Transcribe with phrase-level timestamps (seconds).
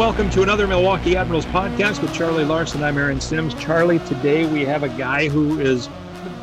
[0.00, 2.82] welcome to another Milwaukee Admirals podcast with Charlie Larson.
[2.82, 3.52] I'm Aaron Sims.
[3.62, 5.90] Charlie, today we have a guy who is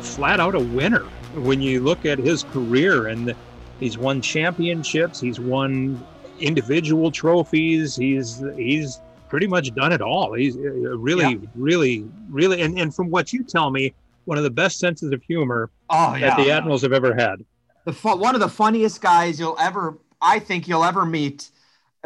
[0.00, 1.02] flat out a winner.
[1.34, 3.34] When you look at his career, and
[3.80, 6.00] he's won championships, he's won
[6.38, 10.34] individual trophies, he's he's pretty much done it all.
[10.34, 10.60] He's uh,
[10.96, 11.48] really, yeah.
[11.56, 13.92] really, really, and, and from what you tell me,
[14.26, 16.28] one of the best senses of humor oh, yeah.
[16.28, 17.44] that the Admirals have ever had.
[17.86, 21.50] The one of the funniest guys you'll ever, I think you'll ever meet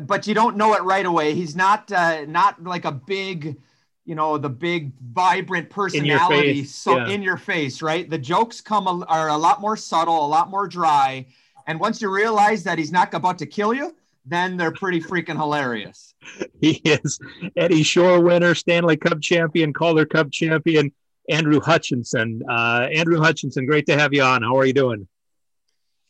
[0.07, 1.35] but you don't know it right away.
[1.35, 3.57] He's not uh, not like a big,
[4.05, 6.61] you know, the big vibrant personality.
[6.61, 7.09] In so yeah.
[7.09, 8.09] in your face, right?
[8.09, 11.27] The jokes come a, are a lot more subtle, a lot more dry,
[11.67, 13.95] and once you realize that he's not about to kill you,
[14.27, 16.15] then they're pretty freaking hilarious.
[16.61, 17.19] He is
[17.57, 20.93] Eddie Shore winner, Stanley Cup champion, Calder Cup champion,
[21.29, 22.41] Andrew Hutchinson.
[22.49, 24.43] Uh, Andrew Hutchinson, great to have you on.
[24.43, 25.09] How are you doing?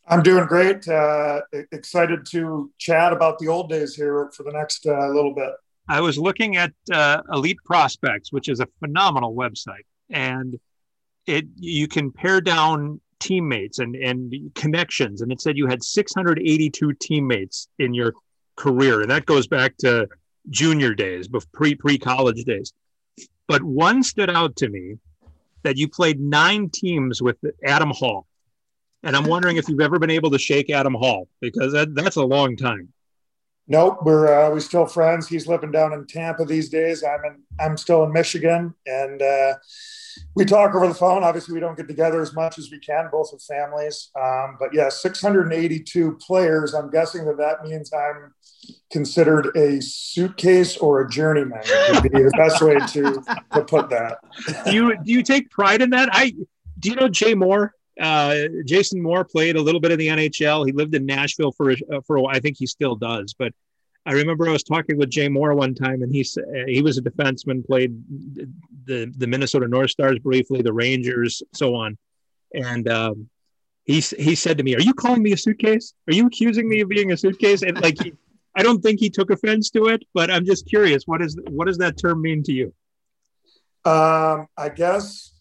[0.07, 0.87] I'm doing great.
[0.87, 5.51] Uh, excited to chat about the old days here for the next uh, little bit.
[5.87, 10.59] I was looking at uh, Elite Prospects, which is a phenomenal website, and
[11.25, 16.93] it you can pare down teammates and and connections, and it said you had 682
[16.99, 18.13] teammates in your
[18.55, 20.07] career, and that goes back to
[20.49, 22.73] junior days, pre pre college days.
[23.47, 24.97] But one stood out to me
[25.63, 28.25] that you played nine teams with Adam Hall
[29.03, 32.15] and I'm wondering if you've ever been able to shake Adam Hall because that, that's
[32.15, 32.89] a long time.
[33.67, 35.27] Nope, we're uh, we're still friends.
[35.27, 37.01] He's living down in Tampa these days.
[37.03, 39.53] I'm in I'm still in Michigan, and uh,
[40.35, 41.23] we talk over the phone.
[41.23, 44.09] Obviously, we don't get together as much as we can, both with families.
[44.21, 46.73] Um, but yeah, 682 players.
[46.73, 48.33] I'm guessing that that means I'm
[48.91, 51.63] considered a suitcase or a journeyman.
[51.93, 54.17] Would be the best way to to put that.
[54.65, 56.09] do you do you take pride in that?
[56.11, 56.35] I
[56.79, 57.73] do you know Jay Moore?
[57.99, 60.65] Uh, Jason Moore played a little bit in the NHL.
[60.65, 62.35] He lived in Nashville for uh, for a while.
[62.35, 63.35] I think he still does.
[63.37, 63.53] But
[64.05, 66.25] I remember I was talking with Jay Moore one time, and he
[66.67, 67.93] he was a defenseman, played
[68.85, 71.97] the the Minnesota North Stars briefly, the Rangers, so on.
[72.53, 73.29] And um,
[73.85, 75.93] he he said to me, "Are you calling me a suitcase?
[76.07, 78.13] Are you accusing me of being a suitcase?" And like, he,
[78.55, 81.03] I don't think he took offense to it, but I'm just curious.
[81.05, 82.73] What is what does that term mean to you?
[83.85, 85.32] Um, I guess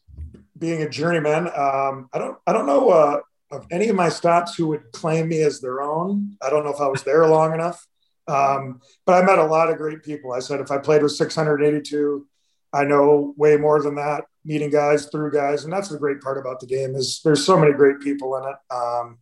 [0.62, 4.54] being a journeyman, um, I don't I don't know uh, of any of my stops
[4.54, 6.36] who would claim me as their own.
[6.40, 7.84] I don't know if I was there long enough,
[8.28, 10.32] um, but I met a lot of great people.
[10.32, 12.26] I said if I played with 682,
[12.72, 14.24] I know way more than that.
[14.44, 17.58] Meeting guys through guys, and that's the great part about the game is there's so
[17.58, 18.74] many great people in it.
[18.74, 19.18] Um,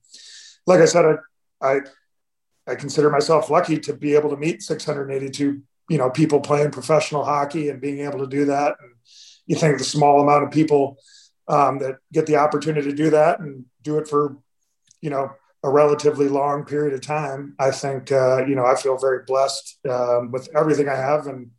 [0.67, 1.81] like I said, I, I
[2.67, 7.25] I consider myself lucky to be able to meet 682 you know people playing professional
[7.25, 8.77] hockey and being able to do that.
[8.81, 8.93] And
[9.47, 10.97] you think the small amount of people
[11.51, 14.39] um, that get the opportunity to do that and do it for,
[15.03, 17.55] you know, a relatively long period of time.
[17.59, 21.51] I think, uh, you know, I feel very blessed um, with everything I have and,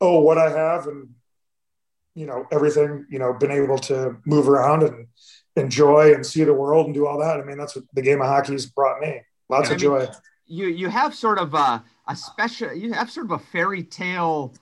[0.00, 1.10] oh, what I have and,
[2.14, 5.06] you know, everything, you know, been able to move around and
[5.56, 7.38] enjoy and see the world and do all that.
[7.38, 9.20] I mean, that's what the game of hockey's brought me.
[9.48, 9.98] Lots yeah, of joy.
[10.00, 10.08] Mean,
[10.46, 14.54] you, you have sort of a, a special, you have sort of a fairy tale,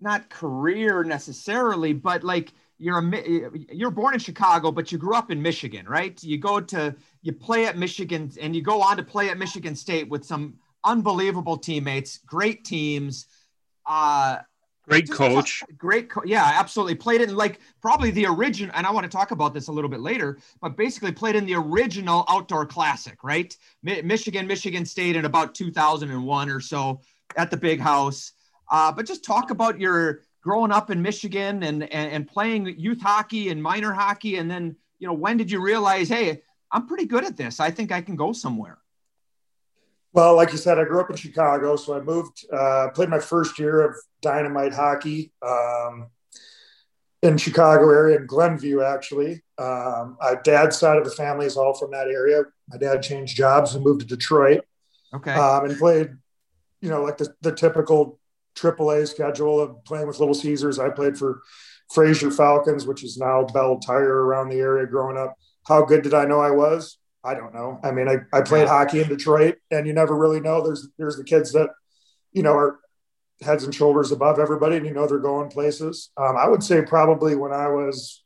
[0.00, 5.30] not career necessarily, but like, you're a you're born in Chicago, but you grew up
[5.30, 6.22] in Michigan, right?
[6.22, 9.74] You go to you play at Michigan, and you go on to play at Michigan
[9.74, 13.26] State with some unbelievable teammates, great teams.
[13.84, 14.38] Uh,
[14.88, 15.64] great coach.
[15.76, 16.94] Great, co- yeah, absolutely.
[16.94, 19.90] Played in like probably the original, and I want to talk about this a little
[19.90, 23.56] bit later, but basically played in the original outdoor classic, right?
[23.82, 27.00] Mi- Michigan, Michigan State in about 2001 or so
[27.36, 28.32] at the big house.
[28.70, 33.00] Uh, but just talk about your growing up in Michigan and, and, and playing youth
[33.00, 34.36] hockey and minor hockey?
[34.36, 37.60] And then, you know, when did you realize, hey, I'm pretty good at this.
[37.60, 38.78] I think I can go somewhere.
[40.12, 43.18] Well, like you said, I grew up in Chicago, so I moved, uh, played my
[43.18, 46.08] first year of dynamite hockey um,
[47.22, 49.42] in Chicago area in Glenview, actually.
[49.58, 52.42] Um, my dad's side of the family is all from that area.
[52.68, 54.64] My dad changed jobs and moved to Detroit.
[55.14, 55.32] Okay.
[55.32, 56.10] Um, and played,
[56.80, 58.17] you know, like the, the typical
[58.60, 60.78] AAA schedule of playing with Little Caesars.
[60.78, 61.40] I played for
[61.92, 65.34] Fraser Falcons, which is now Bell Tire around the area growing up.
[65.66, 66.98] How good did I know I was?
[67.24, 67.80] I don't know.
[67.82, 70.62] I mean, I, I played hockey in Detroit and you never really know.
[70.62, 71.70] There's there's the kids that,
[72.32, 72.78] you know, are
[73.40, 76.10] heads and shoulders above everybody and you know they're going places.
[76.16, 78.22] Um, I would say probably when I was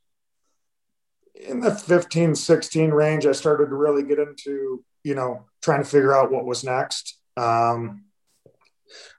[1.34, 5.88] in the 15, 16 range, I started to really get into, you know, trying to
[5.88, 7.18] figure out what was next.
[7.36, 8.04] Um,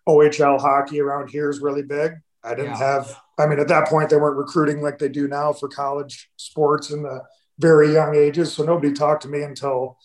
[0.08, 2.14] OHL hockey around here is really big.
[2.44, 2.78] I didn't yeah.
[2.78, 6.30] have, I mean, at that point, they weren't recruiting like they do now for college
[6.36, 7.24] sports in the
[7.60, 8.54] very young ages.
[8.54, 9.98] So nobody talked to me until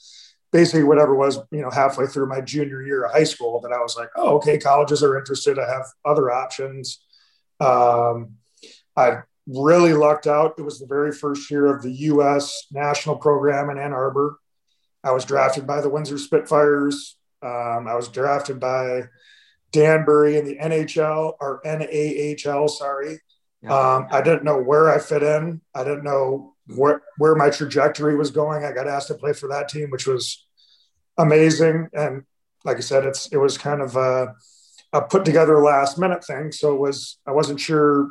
[0.53, 3.79] basically whatever was, you know, halfway through my junior year of high school that I
[3.79, 5.59] was like, oh, okay, colleges are interested.
[5.59, 7.01] I have other options.
[7.61, 8.35] Um,
[8.97, 10.55] I really lucked out.
[10.59, 12.67] It was the very first year of the U.S.
[12.71, 14.39] national program in Ann Arbor.
[15.03, 17.17] I was drafted by the Windsor Spitfires.
[17.43, 19.03] Um, I was drafted by
[19.73, 23.21] Danbury in the NHL or NAHL, sorry.
[23.63, 23.77] Yeah.
[23.77, 25.61] Um, I didn't know where I fit in.
[25.75, 28.65] I didn't know where, where my trajectory was going.
[28.65, 30.47] I got asked to play for that team, which was
[31.19, 31.89] amazing.
[31.93, 32.25] And
[32.65, 34.35] like I said, it's, it was kind of a,
[34.93, 36.53] a put together last minute thing.
[36.53, 38.11] So it was, I wasn't sure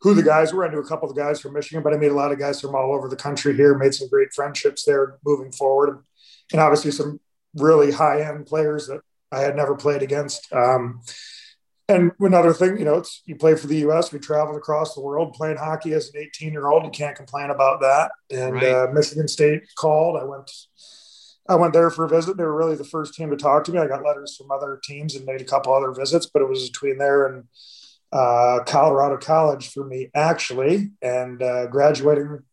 [0.00, 0.66] who the guys were.
[0.66, 2.60] I knew a couple of guys from Michigan, but I made a lot of guys
[2.60, 6.04] from all over the country here, made some great friendships there moving forward.
[6.52, 7.20] And obviously some
[7.54, 9.00] really high end players that
[9.32, 10.52] I had never played against.
[10.52, 11.00] Um,
[11.88, 14.12] and another thing, you know, it's you play for the U.S.
[14.12, 16.84] We traveled across the world playing hockey as an 18 year old.
[16.84, 18.12] You can't complain about that.
[18.30, 18.64] And right.
[18.64, 20.18] uh, Michigan State called.
[20.20, 20.50] I went.
[21.48, 22.36] I went there for a visit.
[22.36, 23.78] They were really the first team to talk to me.
[23.78, 26.70] I got letters from other teams and made a couple other visits, but it was
[26.70, 27.44] between there and
[28.12, 32.44] uh, Colorado College for me, actually, and uh, graduating.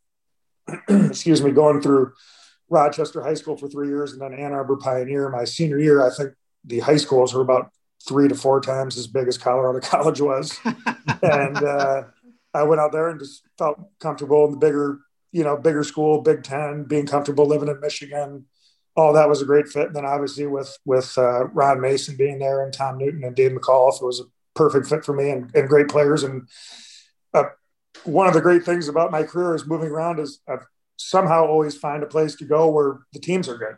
[0.90, 2.14] excuse me, going through
[2.70, 5.30] Rochester High School for three years and then Ann Arbor Pioneer.
[5.30, 6.34] My senior year, I think
[6.70, 7.72] the high schools were about
[8.08, 10.58] three to four times as big as Colorado College was.
[11.22, 12.04] and uh,
[12.54, 15.00] I went out there and just felt comfortable in the bigger,
[15.32, 18.46] you know, bigger school, Big Ten, being comfortable living in Michigan.
[18.96, 19.88] All that was a great fit.
[19.88, 23.52] And then obviously with with uh, Ron Mason being there and Tom Newton and Dave
[23.52, 24.24] McAuliffe, it was a
[24.56, 26.24] perfect fit for me and, and great players.
[26.24, 26.48] And
[27.34, 27.46] uh,
[28.04, 30.66] one of the great things about my career is moving around is I've
[30.98, 33.76] somehow always find a place to go where the teams are good.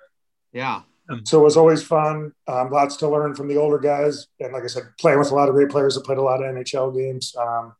[0.53, 0.81] Yeah.
[1.11, 2.31] Um, so it was always fun.
[2.47, 5.35] Um, lots to learn from the older guys, and like I said, playing with a
[5.35, 7.35] lot of great players that played a lot of NHL games.
[7.35, 7.73] Um,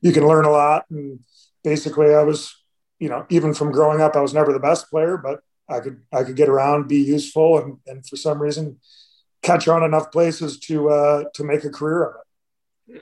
[0.00, 1.20] you can learn a lot, and
[1.62, 2.54] basically, I was,
[2.98, 6.02] you know, even from growing up, I was never the best player, but I could
[6.12, 8.78] I could get around, be useful, and and for some reason,
[9.42, 12.14] catch on enough places to uh, to make a career of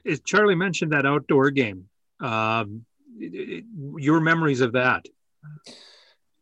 [0.05, 0.25] it.
[0.25, 1.89] Charlie mentioned that outdoor game,
[2.21, 2.85] um,
[3.19, 5.07] your memories of that.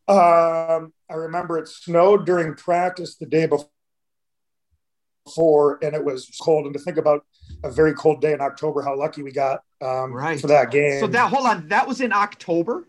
[0.08, 3.46] Um, I remember it snowed during practice the day
[5.24, 6.66] before, and it was cold.
[6.66, 7.24] And to think about
[7.64, 10.40] a very cold day in October, how lucky we got um, right.
[10.40, 11.00] for that game.
[11.00, 12.86] So that hold on, that was in October.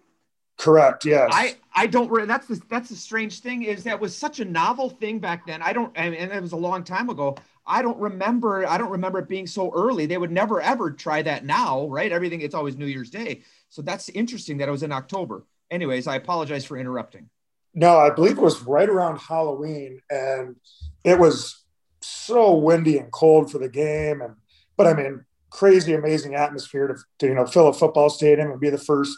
[0.58, 1.06] Correct.
[1.06, 1.30] Yes.
[1.34, 2.28] I I don't.
[2.28, 5.62] That's the that's the strange thing is that was such a novel thing back then.
[5.62, 7.38] I don't, and it was a long time ago.
[7.66, 8.68] I don't remember.
[8.68, 10.06] I don't remember it being so early.
[10.06, 12.12] They would never ever try that now, right?
[12.12, 12.42] Everything.
[12.42, 13.44] It's always New Year's Day.
[13.70, 15.46] So that's interesting that it was in October.
[15.72, 17.30] Anyways, I apologize for interrupting.
[17.74, 20.56] No, I believe it was right around Halloween, and
[21.04, 21.64] it was
[22.02, 24.22] so windy and cold for the game.
[24.22, 24.36] And
[24.76, 28.60] but I mean, crazy, amazing atmosphere to, to you know fill a football stadium and
[28.60, 29.16] be the first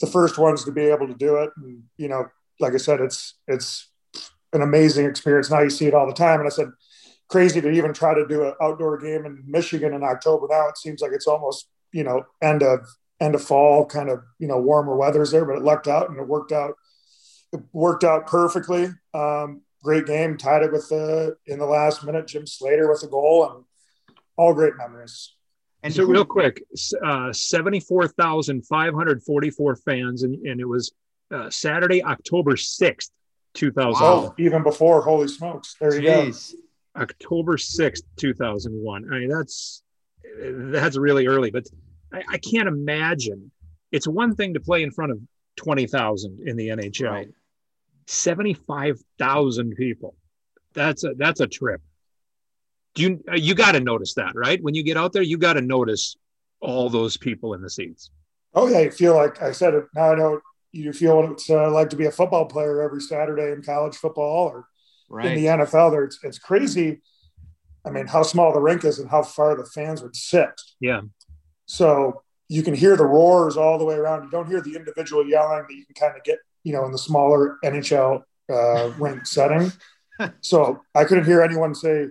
[0.00, 1.50] the first ones to be able to do it.
[1.56, 2.26] And you know,
[2.58, 3.88] like I said, it's it's
[4.52, 5.50] an amazing experience.
[5.50, 6.40] Now you see it all the time.
[6.40, 6.68] And I said,
[7.28, 10.46] crazy to even try to do an outdoor game in Michigan in October.
[10.50, 12.80] Now it seems like it's almost you know end of
[13.20, 16.18] end of fall, kind of you know warmer weather's there, but it lucked out and
[16.18, 16.74] it worked out.
[17.52, 18.88] It worked out perfectly.
[19.14, 22.26] Um, great game, tied it with the in the last minute.
[22.26, 23.64] Jim Slater with a goal, and
[24.36, 25.34] all great memories.
[25.82, 26.62] And so, real quick,
[27.04, 30.92] uh, seventy-four thousand five hundred forty-four fans, and, and it was
[31.30, 33.10] uh, Saturday, October sixth,
[33.54, 34.06] two thousand.
[34.06, 35.00] Oh, even before!
[35.02, 35.76] Holy smokes!
[35.80, 36.52] There you Jeez.
[36.94, 37.02] go.
[37.02, 39.12] October sixth, two thousand one.
[39.12, 39.82] I mean, that's
[40.38, 41.64] that's really early, but
[42.12, 43.50] I, I can't imagine.
[43.90, 45.18] It's one thing to play in front of
[45.56, 47.10] 20,000 in the NHL.
[47.10, 47.28] Right.
[48.06, 50.14] 75,000 people.
[50.74, 51.80] That's a that's a trip.
[52.94, 54.62] Do you uh, you got to notice that, right?
[54.62, 56.16] When you get out there, you got to notice
[56.60, 58.10] all those people in the seats.
[58.54, 59.84] Oh yeah, you feel like I said it.
[59.94, 60.40] Now I know
[60.72, 63.96] you feel what it's uh, like to be a football player every Saturday in college
[63.96, 64.66] football or
[65.08, 65.26] right.
[65.26, 65.90] in the NFL.
[65.90, 67.00] There, it's, it's crazy.
[67.84, 70.60] I mean, how small the rink is and how far the fans would sit.
[70.80, 71.00] Yeah.
[71.66, 74.24] So you can hear the roars all the way around.
[74.24, 76.92] You don't hear the individual yelling that you can kind of get, you know, in
[76.92, 79.72] the smaller NHL uh, rink setting.
[80.42, 82.08] So I couldn't hear anyone say,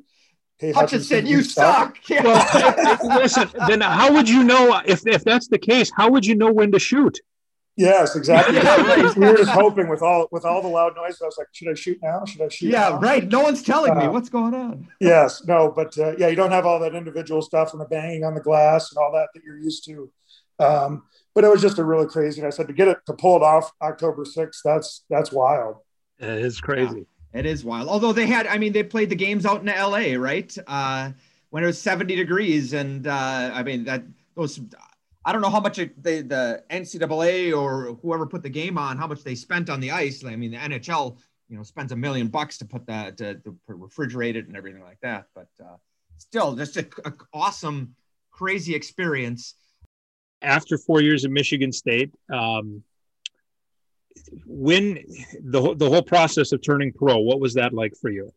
[0.59, 1.97] Hey, Hutchinson, you suck.
[2.03, 2.23] suck.
[2.23, 5.89] Well, listen, then how would you know if, if that's the case?
[5.95, 7.17] How would you know when to shoot?
[7.77, 8.55] Yes, exactly.
[8.55, 11.17] We were just hoping with all with all the loud noise.
[11.21, 12.25] I was like, should I shoot now?
[12.25, 12.71] Should I shoot?
[12.71, 12.99] Yeah, now?
[12.99, 13.25] right.
[13.25, 14.89] No one's telling uh, me what's going on.
[14.99, 18.25] yes, no, but uh, yeah, you don't have all that individual stuff and the banging
[18.25, 20.11] on the glass and all that that you're used to.
[20.59, 21.03] Um,
[21.35, 22.41] but it was just a really crazy.
[22.41, 25.77] And I said to get it to pull it off October 6th, that's that's wild.
[26.19, 27.05] It is crazy.
[27.33, 27.87] Yeah, it is wild.
[27.87, 30.55] Although they had, I mean, they played the games out in LA, right?
[30.67, 31.11] Uh,
[31.49, 34.03] when it was 70 degrees, and uh, I mean that
[34.35, 34.59] those
[35.25, 39.07] I don't know how much they, the NCAA or whoever put the game on, how
[39.07, 40.23] much they spent on the ice.
[40.23, 41.17] I mean, the NHL
[41.49, 44.83] you know spends a million bucks to put that to, to refrigerate it and everything
[44.83, 45.25] like that.
[45.35, 45.77] But uh,
[46.17, 47.95] still, just a, a awesome,
[48.31, 49.55] crazy experience.
[50.41, 52.83] After four years at Michigan State, um,
[54.45, 55.03] when
[55.41, 58.31] the the whole process of turning pro, what was that like for you?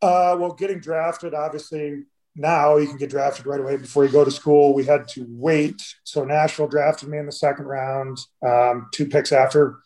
[0.00, 2.04] Uh, well, getting drafted, obviously,
[2.36, 4.74] now you can get drafted right away before you go to school.
[4.74, 5.80] We had to wait.
[6.04, 9.78] So Nashville drafted me in the second round, um, two picks after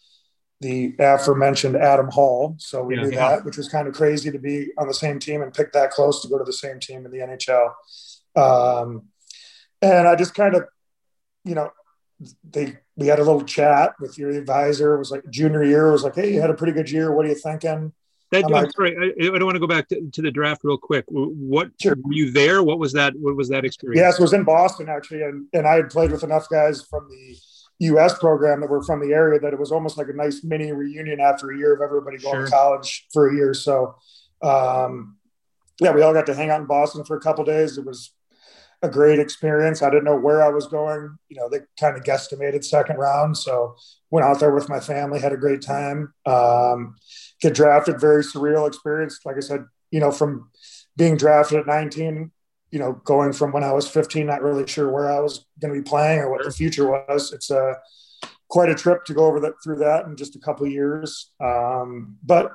[0.60, 2.56] the aforementioned Adam Hall.
[2.58, 3.28] So we yeah, knew yeah.
[3.28, 5.90] that, which was kind of crazy to be on the same team and pick that
[5.90, 7.74] close to go to the same team in the NHL.
[8.34, 9.04] Um,
[9.80, 10.64] and I just kind of,
[11.48, 11.70] you know,
[12.50, 14.94] they we had a little chat with your advisor.
[14.94, 15.86] It was like junior year.
[15.88, 17.12] It was like, hey, you had a pretty good year.
[17.12, 17.92] What are you thinking?
[18.30, 20.60] That, I'm like, sorry, I, I, don't want to go back to, to, the draft
[20.62, 21.06] real quick.
[21.08, 21.96] What sure.
[22.02, 22.62] were you there?
[22.62, 23.14] What was that?
[23.16, 23.98] What was that experience?
[23.98, 27.08] Yes, it was in Boston actually, and and I had played with enough guys from
[27.08, 27.36] the
[27.86, 28.18] U.S.
[28.18, 31.20] program that were from the area that it was almost like a nice mini reunion
[31.20, 32.44] after a year of everybody going sure.
[32.44, 33.54] to college for a year.
[33.54, 33.94] So,
[34.42, 35.16] um,
[35.80, 37.78] yeah, we all got to hang out in Boston for a couple days.
[37.78, 38.12] It was
[38.82, 39.82] a great experience.
[39.82, 41.18] I didn't know where I was going.
[41.28, 43.36] You know, they kind of guesstimated second round.
[43.36, 43.76] So
[44.10, 46.14] went out there with my family, had a great time.
[46.26, 46.96] Um,
[47.40, 49.20] get drafted, very surreal experience.
[49.24, 50.50] Like I said, you know, from
[50.96, 52.30] being drafted at 19,
[52.70, 55.74] you know, going from when I was 15, not really sure where I was going
[55.74, 57.32] to be playing or what the future was.
[57.32, 57.76] It's a
[58.48, 61.30] quite a trip to go over that through that in just a couple years.
[61.40, 62.52] Um, but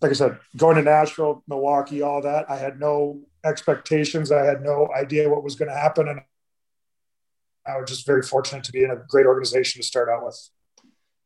[0.00, 4.30] like I said, going to Nashville, Milwaukee, all that, I had no expectations.
[4.30, 6.08] I had no idea what was going to happen.
[6.08, 6.20] And
[7.66, 10.38] I was just very fortunate to be in a great organization to start out with.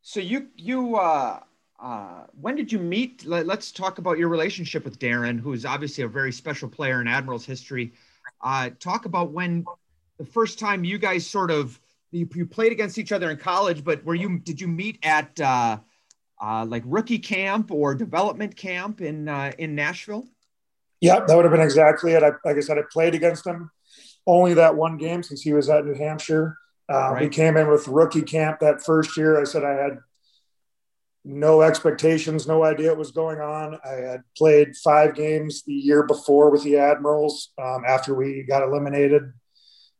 [0.02, 1.40] So you, you, uh,
[1.80, 3.24] uh, when did you meet?
[3.26, 7.00] Let, us talk about your relationship with Darren, who is obviously a very special player
[7.00, 7.92] in Admirals history.
[8.40, 9.64] Uh, talk about when
[10.18, 11.78] the first time you guys sort of
[12.12, 15.38] you, you, played against each other in college, but were you did you meet at
[15.40, 15.78] uh,
[16.40, 20.26] uh, like rookie camp or development camp in uh, in Nashville?
[21.00, 22.22] Yeah, that would have been exactly it.
[22.22, 23.70] I, like I said, I played against him
[24.26, 26.58] only that one game since he was at New Hampshire.
[26.92, 27.22] Uh, right.
[27.22, 29.40] We came in with rookie camp that first year.
[29.40, 29.98] I said I had
[31.24, 33.78] no expectations, no idea what was going on.
[33.84, 38.62] I had played five games the year before with the Admirals um, after we got
[38.62, 39.32] eliminated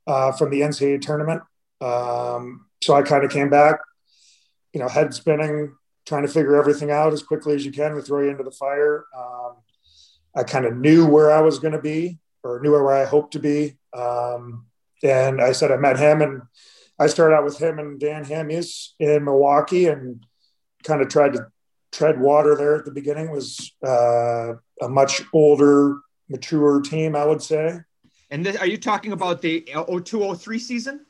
[0.07, 1.43] uh, from the NCAA tournament.
[1.81, 3.81] Um, so I kind of came back,
[4.73, 5.75] you know, head spinning,
[6.07, 7.97] trying to figure everything out as quickly as you can.
[7.97, 9.07] We throw you into the fire.
[9.17, 9.57] Um,
[10.37, 13.33] I kind of knew where I was going to be or knew where I hoped
[13.33, 13.77] to be.
[13.93, 14.67] Um,
[15.03, 16.43] and I said I met him and
[16.99, 20.25] I started out with him and Dan Hamhuis in Milwaukee and
[20.85, 21.47] kind of tried to
[21.93, 23.27] tread water there at the beginning.
[23.27, 27.81] It was uh, a much older, mature team, I would say.
[28.31, 31.07] And this, are you talking about the 0203 season?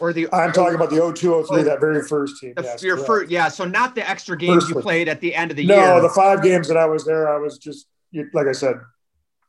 [0.00, 2.52] Or the I'm talking about the 0203, that very first team.
[2.54, 3.48] The, yes, your first, yeah.
[3.48, 5.86] So not the extra games first you played at the end of the no, year.
[5.86, 7.86] No, the five games that I was there, I was just
[8.32, 8.76] like I said,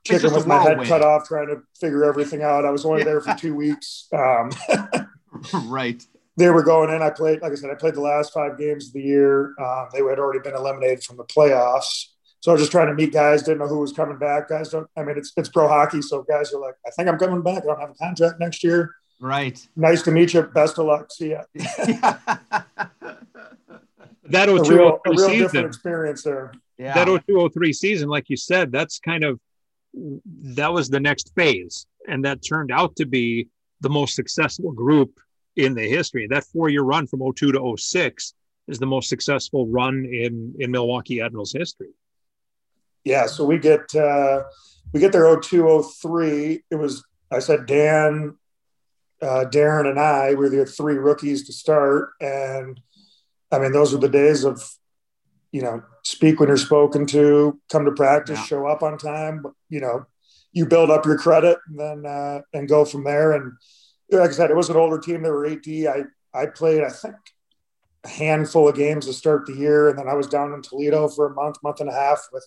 [0.06, 2.66] chicken with my head cut off, trying to figure everything out.
[2.66, 3.06] I was only yeah.
[3.06, 4.08] there for two weeks.
[4.14, 4.52] Um,
[5.66, 6.06] right
[6.38, 7.02] they were going in.
[7.02, 9.56] I played, like I said, I played the last five games of the year.
[9.60, 12.06] Um, they had already been eliminated from the playoffs.
[12.40, 14.48] So I was just trying to meet guys, didn't know who was coming back.
[14.48, 16.04] Guys don't, I mean, it's, it's pro hockey.
[16.04, 17.64] So guys are like, I think I'm coming back.
[17.64, 18.94] I don't have a contract next year.
[19.20, 19.68] Right.
[19.76, 20.44] Nice to meet you.
[20.44, 21.12] Best of luck.
[21.12, 21.42] See ya.
[24.30, 26.54] that 0203 real, real season, experience there.
[26.78, 26.94] Yeah.
[26.94, 29.40] That 0203 season, like you said, that's kind of,
[29.94, 31.88] that was the next phase.
[32.08, 33.48] And that turned out to be
[33.82, 35.20] the most successful group
[35.56, 36.28] in the history.
[36.28, 38.34] That four year run from 02 to 06
[38.68, 41.90] is the most successful run in, in Milwaukee Admirals history.
[43.04, 43.26] Yeah.
[43.26, 44.44] So we get, uh,
[44.94, 46.64] we get there 02, 03.
[46.70, 48.38] It was, I said, Dan,
[49.22, 52.12] uh, Darren and I were the three rookies to start.
[52.22, 52.80] And
[53.52, 54.62] I mean, those were the days of,
[55.52, 58.46] you know, speak when you're spoken to, come to practice, yeah.
[58.46, 60.06] show up on time, you know,
[60.52, 63.34] you build up your credit and then, uh, and go from there.
[63.34, 63.54] And,
[64.12, 65.22] like I said, it was an older team.
[65.22, 65.88] They were 8D.
[65.88, 67.16] I, I played, I think,
[68.04, 69.90] a handful of games to start the year.
[69.90, 72.46] And then I was down in Toledo for a month, month and a half, with,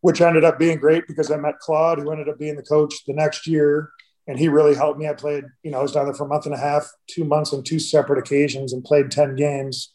[0.00, 3.04] which ended up being great because I met Claude, who ended up being the coach
[3.06, 3.90] the next year.
[4.28, 5.08] And he really helped me.
[5.08, 7.24] I played, you know, I was down there for a month and a half, two
[7.24, 9.92] months on two separate occasions and played 10 games.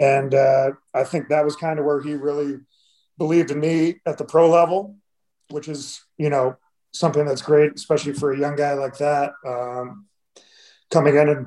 [0.00, 2.60] And uh, I think that was kind of where he really
[3.16, 4.96] believed in me at the pro level,
[5.50, 6.56] which is, you know,
[6.92, 9.32] something that's great, especially for a young guy like that.
[9.46, 10.06] Um,
[10.90, 11.46] coming in and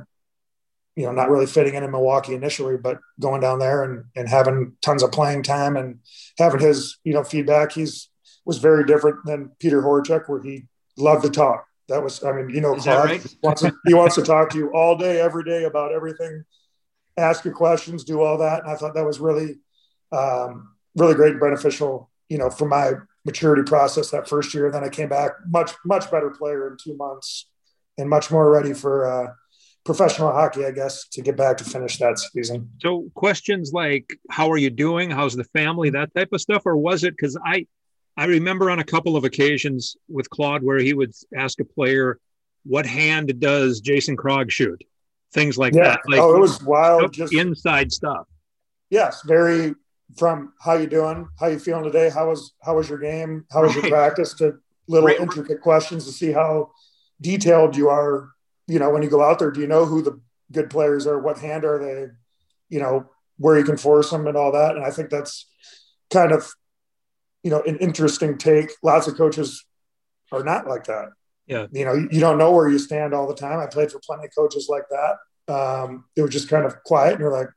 [0.96, 4.28] you know not really fitting in in Milwaukee initially, but going down there and and
[4.28, 6.00] having tons of playing time and
[6.38, 7.72] having his you know feedback.
[7.72, 8.10] He's
[8.46, 10.64] was very different than Peter Horachek, where he
[10.98, 11.66] loved to talk.
[11.90, 13.36] That was, I mean, you know, Claude right?
[13.44, 16.44] wants to, he wants to talk to you all day, every day about everything,
[17.22, 18.64] ask your questions, do all that.
[18.64, 19.60] And I thought that was really,
[20.12, 24.72] um, really great and beneficial, you know, for my maturity process that first year.
[24.72, 27.48] Then I came back much, much better player in two months
[27.98, 29.34] and much more ready for uh,
[29.84, 32.70] professional hockey, I guess, to get back to finish that season.
[32.82, 35.10] So questions like, how are you doing?
[35.10, 35.90] How's the family?
[35.90, 36.64] That type of stuff.
[36.66, 37.68] Or was it, cause I,
[38.18, 42.20] I remember on a couple of occasions with Claude where he would ask a player,
[42.64, 44.84] what hand does Jason Krog shoot?
[45.34, 45.84] Things like yeah.
[45.84, 46.00] that.
[46.08, 47.14] Like, oh, it was wild.
[47.14, 48.28] Just inside stuff.
[48.90, 49.22] Yes.
[49.24, 49.76] Very
[50.18, 52.10] from how you doing, how you feeling today?
[52.10, 53.46] How was, how was your game?
[53.52, 53.86] How was right.
[53.86, 54.58] your practice to
[54.88, 55.20] little right.
[55.20, 56.72] intricate questions to see how
[57.22, 58.32] detailed you are
[58.72, 60.18] you know, when you go out there, do you know who the
[60.50, 61.20] good players are?
[61.20, 62.08] What hand are they?
[62.70, 64.78] You know, where you can force them and all that.
[64.78, 65.46] And I think that's
[66.10, 66.50] kind of,
[67.44, 68.72] you know, an interesting take.
[68.82, 69.66] Lots of coaches
[70.32, 71.10] are not like that.
[71.52, 71.68] Yeah.
[71.72, 73.60] You know, you don't know where you stand all the time.
[73.60, 75.54] I played for plenty of coaches like that.
[75.54, 77.50] Um, it was just kind of quiet and you're like,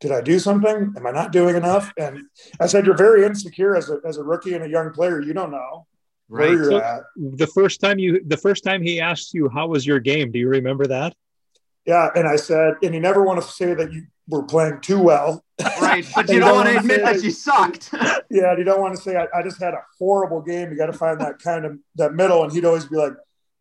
[0.00, 0.94] did I do something?
[0.96, 1.92] Am I not doing enough?
[1.98, 2.22] And
[2.60, 5.20] I said, you're very insecure as a, as a rookie and a young player.
[5.20, 5.86] You don't know
[6.30, 6.56] right.
[6.56, 10.30] So the first time you, the first time he asked you, how was your game?
[10.30, 11.14] Do you remember that?
[11.86, 12.10] Yeah.
[12.14, 15.44] And I said, and you never want to say that you were playing too well.
[15.80, 16.06] Right.
[16.14, 17.90] But you, you don't, want to admit that, that you sucked.
[18.30, 18.56] yeah.
[18.56, 20.70] you don't want to say, I, I just had a horrible game.
[20.70, 22.44] You got to find that kind of, that middle.
[22.44, 23.12] And he'd always be like,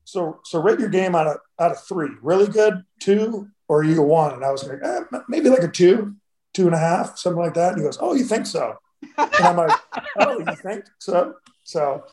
[0.04, 4.02] so, so rate your game out of, out of three, really good, two, or you
[4.02, 4.34] one.
[4.34, 6.16] And I was like, eh, maybe like a two,
[6.54, 7.74] two and a half, something like that.
[7.74, 8.76] And he goes, oh, you think so?
[9.18, 9.78] And I'm like,
[10.20, 11.36] oh, you think so?
[11.64, 12.06] So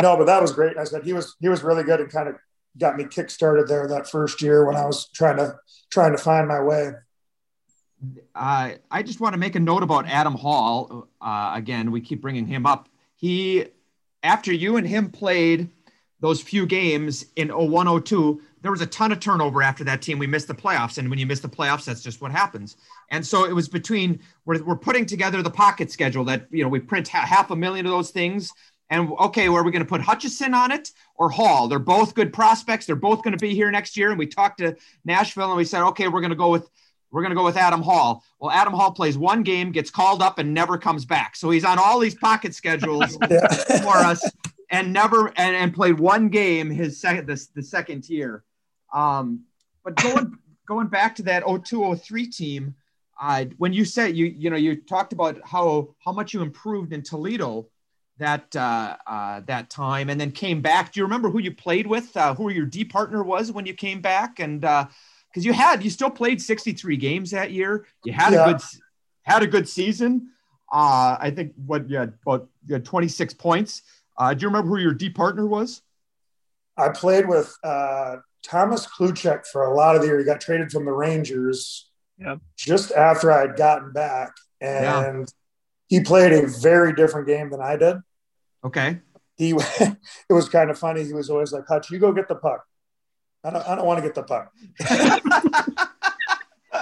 [0.00, 0.76] no, but that was great.
[0.76, 2.36] I said he was he was really good and kind of
[2.76, 5.56] got me kick started there that first year when I was trying to
[5.90, 6.92] trying to find my way.
[8.34, 11.08] Uh, I just want to make a note about Adam Hall.
[11.20, 12.88] Uh, again, we keep bringing him up.
[13.16, 13.66] He,
[14.22, 15.70] after you and him played
[16.20, 20.18] those few games in 01, 02, there was a ton of turnover after that team.
[20.18, 20.98] We missed the playoffs.
[20.98, 22.76] And when you miss the playoffs, that's just what happens.
[23.10, 26.68] And so it was between, we're, we're putting together the pocket schedule that, you know,
[26.68, 28.52] we print half a million of those things
[28.90, 31.68] and okay, where are we going to put Hutchinson on it or Hall?
[31.68, 32.86] They're both good prospects.
[32.86, 34.10] They're both going to be here next year.
[34.10, 36.68] And we talked to Nashville and we said, okay, we're going to go with
[37.10, 38.22] we're going to go with Adam Hall.
[38.38, 41.36] Well, Adam Hall plays one game, gets called up, and never comes back.
[41.36, 43.16] So he's on all these pocket schedules
[43.82, 44.30] for us,
[44.70, 48.44] and never and, and played one game his second the, the second year.
[48.92, 49.44] Um,
[49.84, 52.74] but going going back to that 0203 team,
[53.20, 56.92] uh, when you said you you know you talked about how how much you improved
[56.92, 57.68] in Toledo
[58.18, 60.92] that uh, uh, that time, and then came back.
[60.92, 62.16] Do you remember who you played with?
[62.16, 64.40] Uh, who your D partner was when you came back?
[64.40, 67.86] And because uh, you had, you still played 63 games that year.
[68.04, 68.44] You had yeah.
[68.44, 68.62] a good
[69.22, 70.30] had a good season.
[70.70, 73.82] Uh, I think what you had about you had 26 points.
[74.16, 75.82] Uh, do you remember who your D partner was?
[76.76, 80.18] I played with Thomas Kloucek for a lot of the year.
[80.18, 82.36] He got traded from the Rangers yeah.
[82.56, 85.20] just after I had gotten back, and.
[85.20, 85.24] Yeah
[85.88, 87.96] he played a very different game than I did.
[88.64, 89.00] Okay.
[89.36, 89.96] He it
[90.30, 91.04] was kind of funny.
[91.04, 92.64] He was always like, "Hutch, you go get the puck."
[93.44, 93.66] I don't.
[93.68, 94.52] I don't want to get the puck.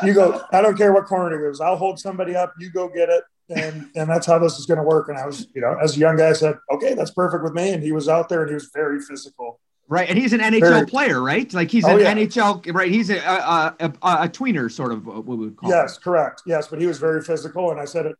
[0.04, 0.42] you go.
[0.52, 1.60] I don't care what corner it goes.
[1.60, 2.54] I'll hold somebody up.
[2.58, 5.08] You go get it, and and that's how this is going to work.
[5.08, 7.52] And I was, you know, as a young guy, I said, "Okay, that's perfect with
[7.52, 9.60] me." And he was out there, and he was very physical.
[9.88, 11.52] Right, and he's an NHL very, player, right?
[11.52, 12.14] Like he's oh, an yeah.
[12.14, 12.90] NHL, right?
[12.90, 15.70] He's a a, a a, tweener, sort of what we would call.
[15.70, 16.02] Yes, him.
[16.02, 16.42] correct.
[16.44, 18.16] Yes, but he was very physical, and I said it.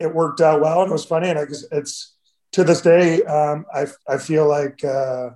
[0.00, 1.28] It worked out well, and it was funny.
[1.28, 2.16] And I it's
[2.52, 5.30] to this day, um, I, I feel like uh,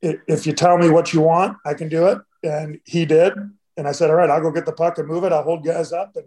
[0.00, 2.18] if you tell me what you want, I can do it.
[2.42, 3.34] And he did.
[3.76, 5.32] And I said, all right, I'll go get the puck and move it.
[5.32, 6.16] I'll hold guys up.
[6.16, 6.26] And,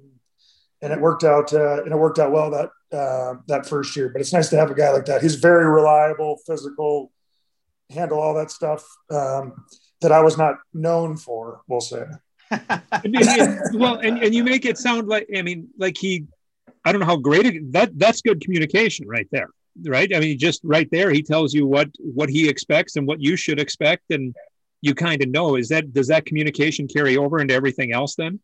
[0.82, 4.10] and it worked out, uh, and it worked out well that, uh, that first year,
[4.10, 5.22] but it's nice to have a guy like that.
[5.22, 7.12] He's very reliable, physical,
[7.90, 9.66] handle all that stuff um,
[10.02, 12.04] that I was not known for, we'll say.
[13.74, 16.28] well, and, and you make it sound like, I mean, like he,
[16.86, 19.50] I don't know how great it, that that's good communication right there
[19.84, 20.14] right?
[20.16, 23.36] I mean, just right there, he tells you what what he expects and what you
[23.36, 24.36] should expect, and
[24.82, 25.56] you kind of know.
[25.56, 28.40] Is that does that communication carry over into everything else then?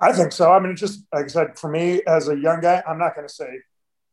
[0.00, 0.52] I think so.
[0.52, 3.14] I mean, it's just like I said, for me as a young guy, I'm not
[3.14, 3.60] going to say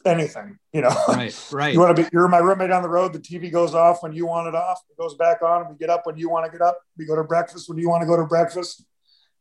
[0.06, 0.58] anything.
[0.72, 1.74] You know, right, right.
[1.74, 2.10] you want to be.
[2.12, 3.14] You're my roommate on the road.
[3.14, 4.82] The TV goes off when you want it off.
[4.90, 5.70] It goes back on.
[5.70, 6.80] We get up when you want to get up.
[6.98, 8.86] We go to breakfast when you want to go to breakfast.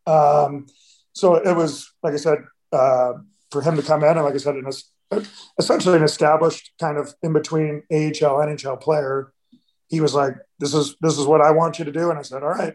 [0.07, 0.67] Um,
[1.13, 2.39] so it was like I said
[2.73, 3.13] uh,
[3.53, 4.91] for him to come in, and like I said, this
[5.59, 9.33] essentially an established kind of in between AHL NHL player.
[9.89, 12.23] He was like, "This is this is what I want you to do," and I
[12.23, 12.75] said, "All right."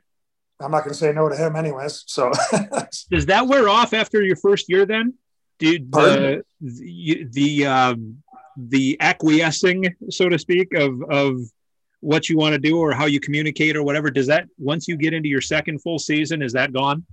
[0.59, 2.03] I'm not going to say no to him, anyways.
[2.07, 2.31] So,
[3.11, 4.87] does that wear off after your first year?
[4.87, 5.13] Then,
[5.59, 8.23] did the the the, um,
[8.57, 11.41] the acquiescing, so to speak, of of
[11.99, 14.95] what you want to do or how you communicate or whatever does that once you
[14.95, 17.03] get into your second full season is that gone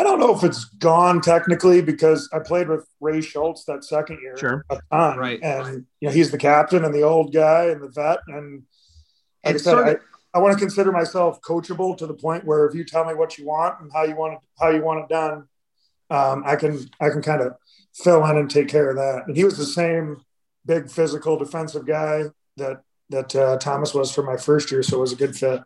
[0.00, 4.18] I don't know if it's gone technically because I played with Ray Schultz that second
[4.22, 4.64] year Sure.
[4.70, 5.38] a ton, Right.
[5.42, 8.62] and you know he's the captain and the old guy and the vet, and
[9.44, 9.96] like It's I said, sort of-
[10.32, 13.12] I, I want to consider myself coachable to the point where if you tell me
[13.12, 15.48] what you want and how you want it, how you want it done,
[16.08, 17.56] um, I can I can kind of
[17.92, 19.24] fill in and take care of that.
[19.26, 20.22] And he was the same
[20.64, 22.24] big physical defensive guy
[22.56, 25.60] that that uh, Thomas was for my first year, so it was a good fit.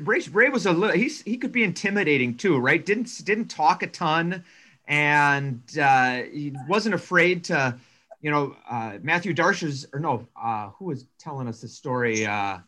[0.00, 0.96] Ray, Ray was a little.
[0.96, 2.84] He's he could be intimidating too, right?
[2.84, 4.44] Didn't didn't talk a ton,
[4.86, 7.76] and uh, he wasn't afraid to,
[8.20, 12.58] you know, uh, Mathieu Darche's or no, uh, who was telling us the story uh,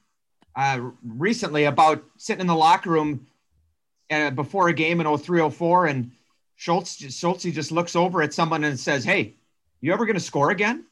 [0.57, 3.27] uh, recently about sitting in the locker room
[4.11, 6.11] uh, before a game in 0304 and
[6.57, 9.37] Schultz Schultz just looks over at someone and says, "Hey,
[9.81, 10.85] you ever going to score again?"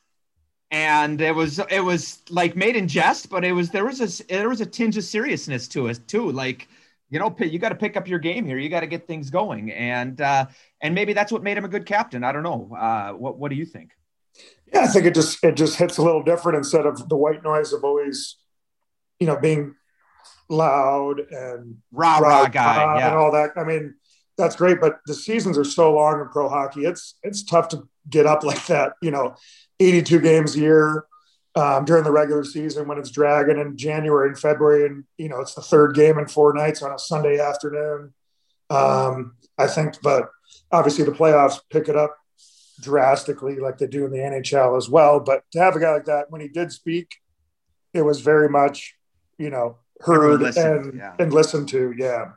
[0.70, 4.26] And it was it was like made in jest, but it was there was a
[4.26, 6.30] there was a tinge of seriousness to it too.
[6.30, 6.68] Like
[7.10, 8.58] you know, you got to pick up your game here.
[8.58, 10.46] You got to get things going, and uh,
[10.82, 12.22] and maybe that's what made him a good captain.
[12.22, 12.76] I don't know.
[12.76, 13.92] Uh, what what do you think?
[14.72, 17.42] Yeah, I think it just it just hits a little different instead of the white
[17.42, 18.36] noise of always,
[19.18, 19.74] you know, being
[20.50, 23.16] loud and Rah rah guy, and yeah.
[23.16, 23.52] all that.
[23.56, 23.94] I mean,
[24.36, 26.84] that's great, but the seasons are so long in pro hockey.
[26.84, 28.92] It's it's tough to get up like that.
[29.00, 29.34] You know,
[29.80, 31.04] 82 games a year
[31.54, 35.40] um, during the regular season when it's dragging in January and February, and you know
[35.40, 38.12] it's the third game in four nights on a Sunday afternoon.
[38.70, 40.30] Um, I think, but
[40.70, 42.16] obviously the playoffs pick it up
[42.80, 45.20] drastically like they do in the NHL as well.
[45.20, 47.16] But to have a guy like that, when he did speak,
[47.92, 48.94] it was very much,
[49.38, 51.14] you know, heard listened, and, yeah.
[51.18, 51.92] and listened to.
[51.96, 52.32] Yeah.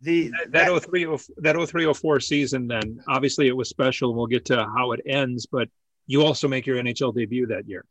[0.00, 1.06] The that 03
[1.38, 5.46] that 0304 season then obviously it was special and we'll get to how it ends
[5.50, 5.68] but
[6.08, 7.84] you also make your nhl debut that year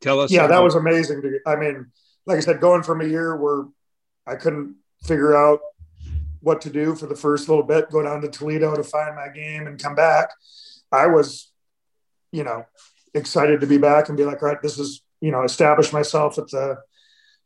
[0.00, 1.22] tell us Yeah, that was amazing.
[1.22, 1.86] To, I mean,
[2.26, 3.64] like I said, going from a year where
[4.26, 5.60] I couldn't figure out
[6.40, 9.28] what to do for the first little bit, go down to Toledo to find my
[9.28, 10.30] game and come back.
[10.92, 11.50] I was,
[12.30, 12.64] you know,
[13.14, 16.38] excited to be back and be like, all right, this is, you know, establish myself
[16.38, 16.78] at the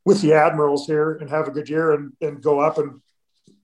[0.04, 3.00] with the Admirals here and have a good year and, and go up and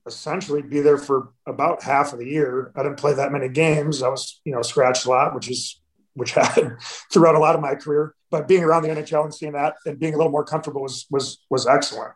[0.07, 2.71] essentially be there for about half of the year.
[2.75, 4.01] I didn't play that many games.
[4.01, 5.78] I was, you know, scratched a lot, which is
[6.19, 6.77] which happened
[7.11, 8.13] throughout a lot of my career.
[8.29, 11.07] But being around the NHL and seeing that and being a little more comfortable was
[11.09, 12.13] was was excellent.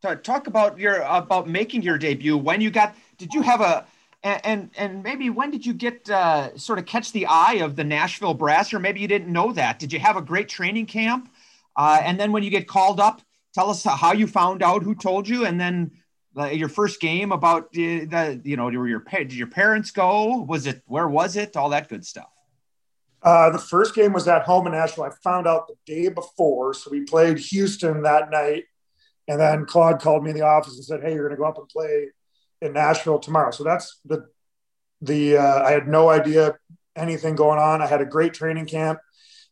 [0.00, 2.36] Ta- talk about your about making your debut.
[2.36, 3.84] When you got did you have a
[4.22, 7.84] and and, maybe when did you get uh, sort of catch the eye of the
[7.84, 9.78] Nashville Brass or maybe you didn't know that?
[9.78, 11.30] Did you have a great training camp?
[11.76, 13.22] Uh, and then when you get called up
[13.54, 15.90] tell us how you found out who told you and then
[16.36, 20.44] uh, your first game about uh, the you know were your did your parents go?
[20.48, 21.56] Was it where was it?
[21.56, 22.30] All that good stuff
[23.22, 25.04] Uh, the first game was at home in Nashville.
[25.04, 28.64] I found out the day before, so we played Houston that night,
[29.26, 31.48] and then Claude called me in the office and said, "Hey, you're going to go
[31.48, 32.08] up and play
[32.62, 34.26] in Nashville tomorrow." So that's the
[35.00, 35.38] the.
[35.38, 36.56] Uh, I had no idea
[36.96, 37.82] anything going on.
[37.82, 39.00] I had a great training camp.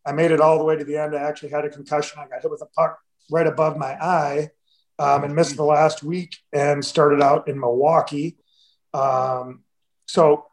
[0.04, 1.16] I made it all the way to the end.
[1.16, 2.20] I actually had a concussion.
[2.20, 2.98] I got hit with a puck
[3.30, 4.50] right above my eye
[4.98, 8.36] um, and missed the last week and started out in Milwaukee.
[8.94, 9.62] Um,
[10.06, 10.46] so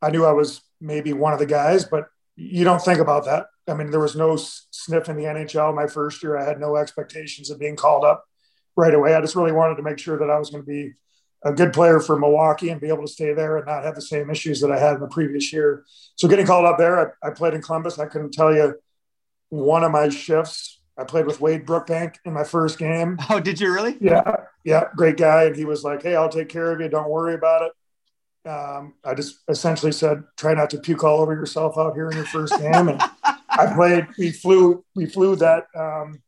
[0.00, 3.46] I knew I was maybe one of the guys, but you don't think about that.
[3.68, 6.36] I mean, there was no sniff in the NHL my first year.
[6.36, 8.24] I had no expectations of being called up
[8.76, 9.14] right away.
[9.14, 10.92] I just really wanted to make sure that I was going to be
[11.44, 14.02] a good player for Milwaukee and be able to stay there and not have the
[14.02, 15.84] same issues that I had in the previous year.
[16.16, 17.98] So getting called up there, I, I played in Columbus.
[17.98, 18.74] I couldn't tell you
[19.48, 20.80] one of my shifts.
[20.98, 23.18] I played with Wade Brookbank in my first game.
[23.30, 25.44] oh did you really Yeah, yeah, great guy.
[25.44, 26.88] And he was like, "Hey, I'll take care of you.
[26.88, 27.72] Don't worry about it."
[28.46, 32.16] Um, I just essentially said, "Try not to puke all over yourself out here in
[32.16, 33.02] your first game." And
[33.50, 34.06] I played.
[34.18, 34.84] We flew.
[34.94, 36.22] We flew that um,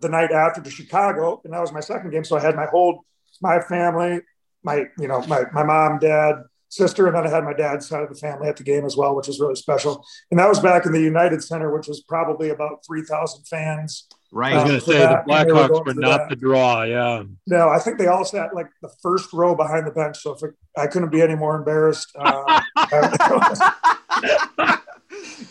[0.00, 2.24] the night after to Chicago, and that was my second game.
[2.24, 3.04] So I had my whole
[3.40, 4.20] my family,
[4.62, 8.02] my you know my my mom, dad, sister, and then I had my dad's side
[8.02, 10.04] of the family at the game as well, which was really special.
[10.30, 14.08] And that was back in the United Center, which was probably about three thousand fans.
[14.32, 16.28] Right i was going to say the that, and they were blackhawks were not that.
[16.30, 19.90] the draw yeah No, I think they all sat like the first row behind the
[19.90, 20.18] bench.
[20.18, 22.60] So if it, I couldn't be any more embarrassed, uh,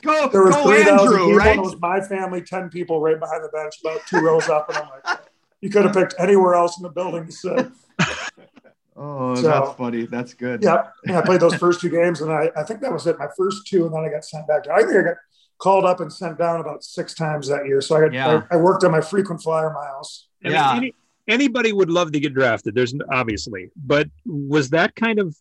[0.01, 1.35] go there was go three thousand Andrew people.
[1.35, 4.69] right It was my family, ten people right behind the bench, about two rows up,
[4.69, 5.19] and I'm like,
[5.61, 7.67] you could have picked anywhere else in the building to sit.
[8.95, 10.93] oh So- that's funny that's good Yep.
[11.05, 13.17] And I played those first two games, and I, I think that was it.
[13.19, 14.67] My first two, and then I got sent back.
[14.67, 15.15] I think I got
[15.59, 17.81] called up and sent down about six times that year.
[17.81, 18.41] So I, got, Yeah.
[18.51, 20.27] I, I worked on my frequent flyer miles.
[20.45, 20.75] I Yeah.
[20.75, 20.93] any,
[21.27, 25.35] anybody would love to get drafted there's obviously but was that kind of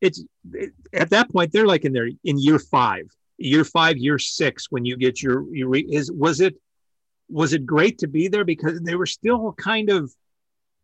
[0.00, 3.06] it's it, at that point they're like in their in year five
[3.38, 6.54] year five year six when you get your, your re- is was it
[7.28, 10.12] was it great to be there because they were still kind of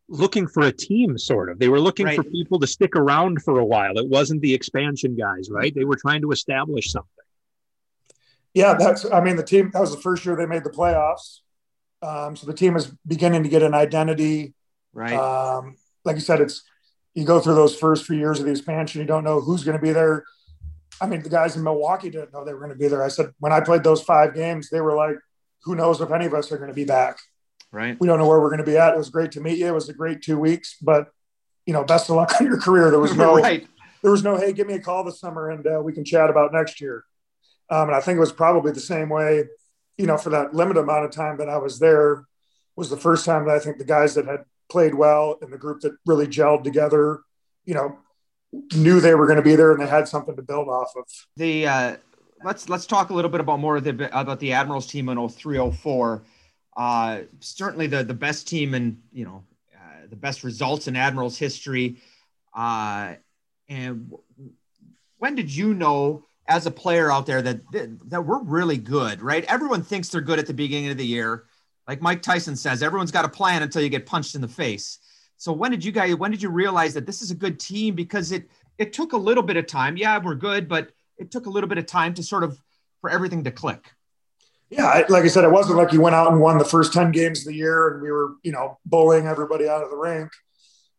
[0.09, 1.59] looking for a team, sort of.
[1.59, 2.17] They were looking right.
[2.17, 3.99] for people to stick around for a while.
[3.99, 5.75] It wasn't the expansion guys, right?
[5.75, 7.11] They were trying to establish something.
[8.55, 9.11] Yeah, that's.
[9.11, 9.71] I mean, the team.
[9.73, 11.41] That was the first year they made the playoffs.
[12.03, 14.55] Um, so the team is beginning to get an identity.
[14.93, 15.13] Right.
[15.13, 16.63] Um, like you said, it's
[17.15, 19.01] you go through those first few years of the expansion.
[19.01, 20.25] You don't know who's going to be there.
[21.01, 23.03] I mean, the guys in Milwaukee didn't know they were going to be there.
[23.03, 25.17] I said when I played those five games, they were like,
[25.65, 27.19] "Who knows if any of us are going to be back?"
[27.71, 27.99] Right.
[28.01, 28.95] We don't know where we're going to be at.
[28.95, 29.67] It was great to meet you.
[29.67, 31.09] It was a great two weeks, but
[31.69, 32.91] you know, best of luck on your career.
[32.91, 33.67] There was no, right.
[34.03, 36.31] there was no, hey, give me a call this summer and uh, we can chat
[36.31, 37.05] about next year.
[37.71, 39.45] Um, and I think it was probably the same way,
[39.97, 42.25] you know, for that limited amount of time that I was there
[42.77, 45.59] was the first time that I think the guys that had played well and the
[45.59, 47.21] group that really gelled together,
[47.65, 47.99] you know,
[48.75, 51.05] knew they were going to be there and they had something to build off of.
[51.37, 51.97] The uh,
[52.45, 55.29] let's let's talk a little bit about more of the, about the Admirals team in
[55.29, 56.23] 0304.
[56.77, 61.37] Uh, certainly the the best team and you know uh, the best results in Admirals
[61.37, 61.97] history.
[62.55, 63.15] Uh,
[63.69, 64.13] and
[65.19, 67.61] when did you know as a player out there that
[68.07, 69.45] that we're really good, right?
[69.45, 71.45] Everyone thinks they're good at the beginning of the year.
[71.87, 74.99] Like Mike Tyson says, everyone's got a plan until you get punched in the face.
[75.37, 77.95] So when did you guys when did you realize that this is a good team
[77.95, 79.97] because it it took a little bit of time.
[79.97, 82.59] Yeah, we're good, but it took a little bit of time to sort of
[83.01, 83.93] for everything to click.
[84.71, 87.11] Yeah, like I said, it wasn't like you went out and won the first 10
[87.13, 90.31] games of the year and we were, you know, bullying everybody out of the rink.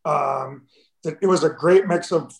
[0.05, 0.67] Um,
[1.03, 2.35] it was a great mix of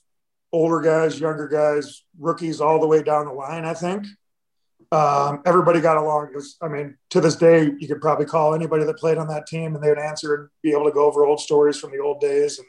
[0.52, 4.06] older guys, younger guys, rookies, all the way down the line, I think.
[4.92, 6.30] Um, everybody got along.
[6.32, 9.28] It Was, I mean, to this day, you could probably call anybody that played on
[9.28, 11.92] that team and they would answer and be able to go over old stories from
[11.92, 12.68] the old days and,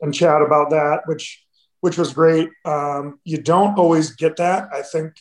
[0.00, 1.44] and chat about that, which,
[1.80, 2.48] which was great.
[2.64, 4.68] Um, you don't always get that.
[4.72, 5.12] I think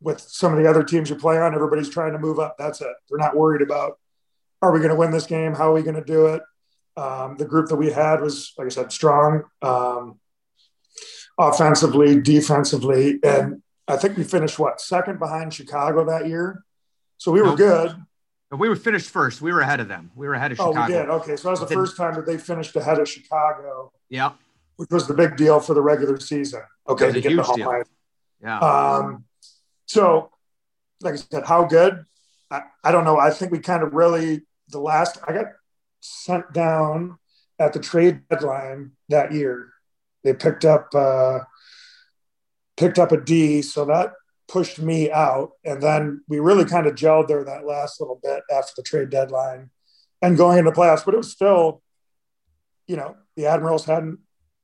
[0.00, 2.56] with some of the other teams you play on, everybody's trying to move up.
[2.58, 2.94] That's it.
[3.08, 3.98] They're not worried about
[4.62, 5.52] are we going to win this game?
[5.52, 6.42] How are we going to do it?
[6.96, 10.18] Um, the group that we had was, like I said, strong um,
[11.38, 16.64] offensively, defensively, and I think we finished what second behind Chicago that year.
[17.18, 17.58] So we were nope.
[17.58, 17.96] good.
[18.50, 19.42] We were finished first.
[19.42, 20.12] We were ahead of them.
[20.14, 20.80] We were ahead of Chicago.
[20.80, 21.08] Oh, we did.
[21.08, 23.92] Okay, so that was the first time that they finished ahead of Chicago.
[24.08, 24.32] Yeah,
[24.76, 26.62] which was the big deal for the regular season.
[26.88, 27.82] Okay, to get the deal.
[28.42, 28.58] Yeah.
[28.58, 29.24] Um,
[29.86, 30.30] so,
[31.00, 32.04] like I said, how good?
[32.50, 33.18] I, I don't know.
[33.18, 35.46] I think we kind of really, the last, I got
[36.00, 37.18] sent down
[37.58, 39.70] at the trade deadline that year.
[40.24, 41.40] They picked up, uh,
[42.76, 43.62] picked up a D.
[43.62, 44.12] So that
[44.48, 45.50] pushed me out.
[45.64, 49.10] And then we really kind of gelled there that last little bit after the trade
[49.10, 49.70] deadline
[50.22, 51.04] and going into playoffs.
[51.04, 51.82] But it was still,
[52.86, 54.18] you know, the Admirals hadn't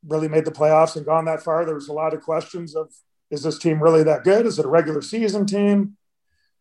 [0.07, 1.64] really made the playoffs and gone that far.
[1.64, 2.90] There was a lot of questions of
[3.31, 4.46] is this team really that good?
[4.46, 5.96] Is it a regular season team?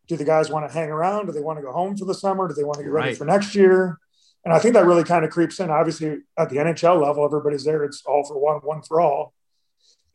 [0.07, 1.27] Do the guys want to hang around?
[1.27, 2.47] Do they want to go home for the summer?
[2.47, 3.17] Do they want to get ready right.
[3.17, 3.99] for next year?
[4.45, 5.69] And I think that really kind of creeps in.
[5.69, 7.83] Obviously, at the NHL level, everybody's there.
[7.83, 9.33] It's all for one, one for all.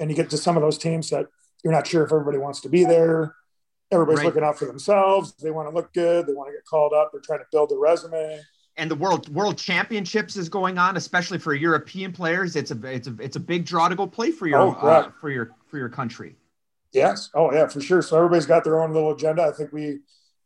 [0.00, 1.26] And you get to some of those teams that
[1.62, 3.34] you're not sure if everybody wants to be there.
[3.92, 4.26] Everybody's right.
[4.26, 5.34] looking out for themselves.
[5.34, 6.26] They want to look good.
[6.26, 7.10] They want to get called up.
[7.12, 8.40] They're trying to build a resume.
[8.76, 12.56] And the world world championships is going on, especially for European players.
[12.56, 15.10] It's a it's a it's a big draw to go play for your oh, uh,
[15.20, 16.34] for your for your country.
[16.92, 17.30] Yes.
[17.34, 18.02] Oh, yeah, for sure.
[18.02, 19.42] So everybody's got their own little agenda.
[19.42, 19.98] I think we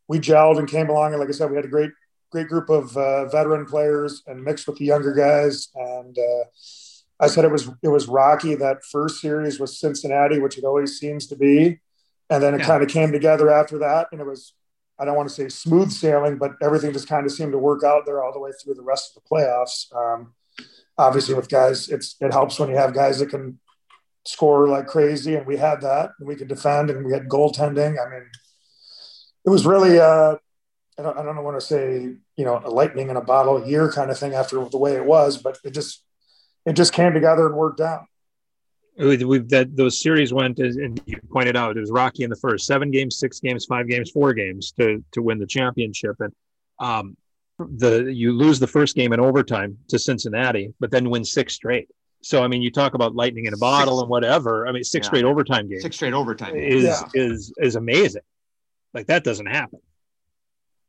[0.09, 1.91] we gelled and came along, and like I said, we had a great
[2.31, 5.69] great group of uh, veteran players and mixed with the younger guys.
[5.75, 6.45] And uh,
[7.21, 10.99] I said it was it was rocky that first series was Cincinnati, which it always
[10.99, 11.81] seems to be,
[12.31, 12.67] and then it yeah.
[12.67, 14.55] kind of came together after that, and it was.
[15.01, 17.85] I don't want to say smooth sailing, but everything just kind of seemed to work
[17.85, 19.95] out there all the way through the rest of the playoffs.
[19.95, 20.35] Um,
[20.97, 23.61] obviously, with guys, it's it helps when you have guys that can
[24.25, 27.97] score like crazy, and we had that, and we could defend, and we had goaltending.
[28.05, 28.27] I mean,
[29.47, 30.37] it was really uh,
[30.98, 33.90] I don't I don't want to say you know a lightning in a bottle year
[33.90, 36.02] kind of thing after the way it was, but it just
[36.66, 38.04] it just came together and worked out.
[38.96, 42.37] We've that those series went as and you pointed out it was rocky in the
[42.37, 46.32] first seven games, six games, five games, four games to to win the championship, and
[46.80, 47.16] um,
[47.58, 51.88] the you lose the first game in overtime to Cincinnati, but then win six straight.
[52.22, 54.66] So I mean, you talk about lightning in a bottle six, and whatever.
[54.66, 55.11] I mean, six yeah.
[55.11, 55.82] straight overtime games.
[55.82, 57.02] Six straight overtime is yeah.
[57.14, 58.22] is is amazing.
[58.94, 59.78] Like that doesn't happen.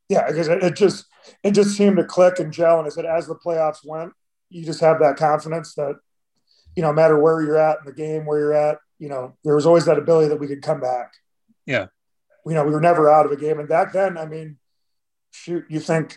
[0.10, 1.06] Yeah, because it, it just
[1.44, 2.80] it just seemed to click and gel.
[2.80, 4.12] And I said, as the playoffs went,
[4.50, 5.96] you just have that confidence that
[6.76, 9.36] you know, no matter where you're at in the game, where you're at, you know,
[9.44, 11.14] there was always that ability that we could come back.
[11.66, 11.88] Yeah.
[12.46, 13.60] You know, we were never out of a game.
[13.60, 14.58] And back then, I mean,
[15.32, 16.16] shoot, you think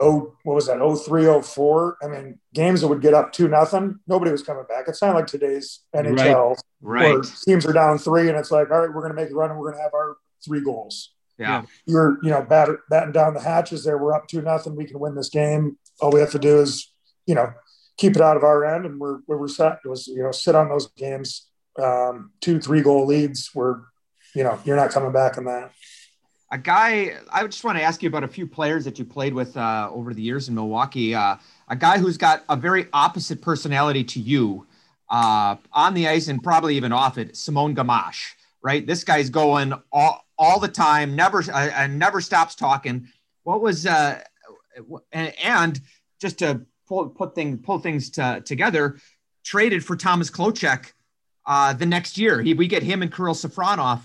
[0.00, 0.80] oh, what was that?
[0.80, 1.96] Oh three, oh four.
[2.02, 4.84] I mean, games that would get up two nothing, nobody was coming back.
[4.88, 7.16] It's not like today's NHL, right?
[7.16, 7.32] right.
[7.44, 9.50] teams are down three, and it's like, all right, we're going to make a run,
[9.50, 11.12] and we're going to have our three goals.
[11.38, 13.98] Yeah, you're you know bat, batting down the hatches there.
[13.98, 14.76] We're up two nothing.
[14.76, 15.78] We can win this game.
[16.00, 16.92] All we have to do is
[17.26, 17.52] you know
[17.96, 20.68] keep it out of our end, and we're we're set was you know sit on
[20.68, 21.48] those games,
[21.80, 23.80] um, two three goal leads We're,
[24.34, 25.72] you know you're not coming back in that.
[26.50, 29.34] A guy, I just want to ask you about a few players that you played
[29.34, 31.14] with uh, over the years in Milwaukee.
[31.14, 31.36] Uh,
[31.68, 34.66] a guy who's got a very opposite personality to you
[35.10, 38.86] uh, on the ice and probably even off it, Simon Gamache, right?
[38.86, 43.08] This guy's going all, all the time, never uh, never stops talking.
[43.42, 44.22] What was uh,
[45.12, 45.80] and,
[46.20, 48.98] just to pull put things pull things to, together,
[49.44, 50.92] traded for Thomas Kloucek
[51.46, 52.42] uh, the next year.
[52.42, 54.00] He, we get him and Kirill Safronov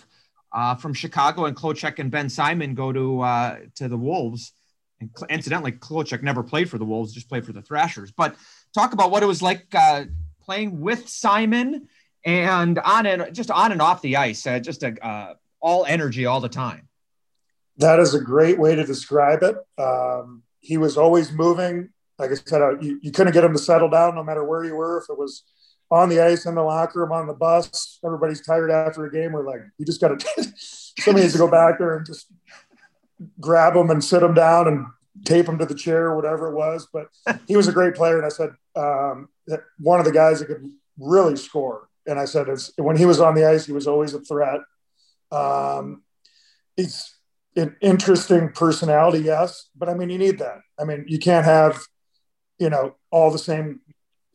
[0.52, 4.54] uh, from Chicago, and Kloucek and Ben Simon go to uh, to the Wolves.
[5.00, 8.12] And incidentally, Kloucek never played for the Wolves, just played for the Thrashers.
[8.12, 8.36] But
[8.74, 10.06] talk about what it was like uh,
[10.42, 11.88] playing with Simon
[12.26, 16.26] and on and just on and off the ice, uh, just a, uh, all energy
[16.28, 16.88] all the time.
[17.78, 19.56] That is a great way to describe it.
[19.82, 21.90] Um, he was always moving.
[22.20, 24.64] Like I said, uh, you, you couldn't get him to settle down no matter where
[24.64, 25.00] you were.
[25.00, 25.44] If it was
[25.90, 29.32] on the ice, in the locker room, on the bus, everybody's tired after a game.
[29.32, 30.54] We're like, you just got to,
[31.00, 32.28] somebody needs to go back there and just
[33.40, 34.86] grab him and sit him down and
[35.26, 36.88] tape him to the chair, or whatever it was.
[36.92, 37.08] But
[37.48, 38.18] he was a great player.
[38.18, 39.30] And I said, um,
[39.80, 41.90] one of the guys that could really score.
[42.06, 42.48] And I said,
[42.78, 44.60] when he was on the ice, he was always a threat.
[45.34, 46.04] Um,
[46.76, 47.16] he's
[47.56, 50.60] an interesting personality, yes, but I mean, you need that.
[50.80, 51.82] I mean, you can't have,
[52.60, 53.82] you know, all the same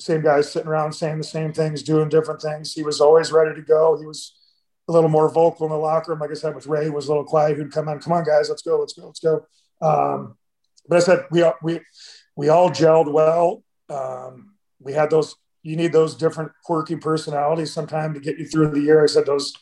[0.00, 2.72] same guys sitting around saying the same things, doing different things.
[2.72, 3.98] He was always ready to go.
[3.98, 4.37] He was
[4.88, 6.20] a little more vocal in the locker room.
[6.20, 7.58] Like I said, with Ray, was a little quiet.
[7.58, 9.46] He'd come on, come on, guys, let's go, let's go, let's go.
[9.82, 10.37] Um,
[10.88, 11.80] but I said we we
[12.37, 13.62] we all gelled well.
[13.88, 15.34] Um, we had those.
[15.64, 19.02] You need those different quirky personalities sometime to get you through the year.
[19.02, 19.52] I said those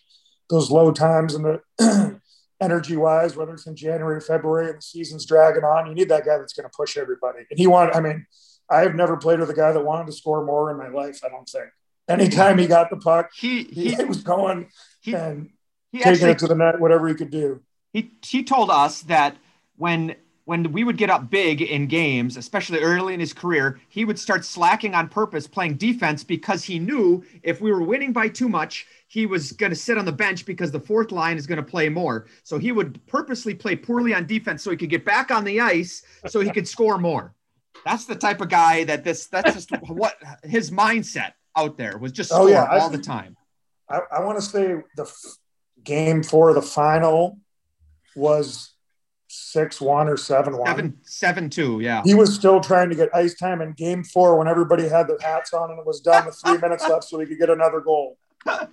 [0.48, 2.20] those low times and the
[2.60, 6.24] energy wise, whether it's in January, February, and the season's dragging on, you need that
[6.24, 7.40] guy that's going to push everybody.
[7.50, 7.94] And he wanted.
[7.94, 8.26] I mean,
[8.70, 11.20] I have never played with a guy that wanted to score more in my life.
[11.24, 11.66] I don't think.
[12.08, 14.68] Anytime he got the puck, he he, he was going
[15.00, 15.50] he, and
[15.90, 17.62] he taking actually, it to the net, whatever he could do.
[17.92, 19.36] He he told us that
[19.76, 20.14] when
[20.46, 24.18] when we would get up big in games, especially early in his career, he would
[24.18, 28.48] start slacking on purpose playing defense because he knew if we were winning by too
[28.48, 31.56] much, he was going to sit on the bench because the fourth line is going
[31.56, 32.26] to play more.
[32.44, 35.60] So he would purposely play poorly on defense so he could get back on the
[35.60, 37.34] ice so he could score more.
[37.84, 42.12] That's the type of guy that this, that's just what his mindset out there was
[42.12, 42.66] just oh, yeah.
[42.70, 43.36] all I, the time.
[43.88, 45.38] I, I want to say the f-
[45.82, 47.40] game for the final
[48.14, 48.75] was
[49.36, 50.66] six one or seven one.
[50.66, 52.02] Seven seven two, yeah.
[52.04, 55.18] He was still trying to get ice time in game four when everybody had their
[55.20, 57.80] hats on and it was done with three minutes left so he could get another
[57.80, 58.18] goal.
[58.44, 58.70] that,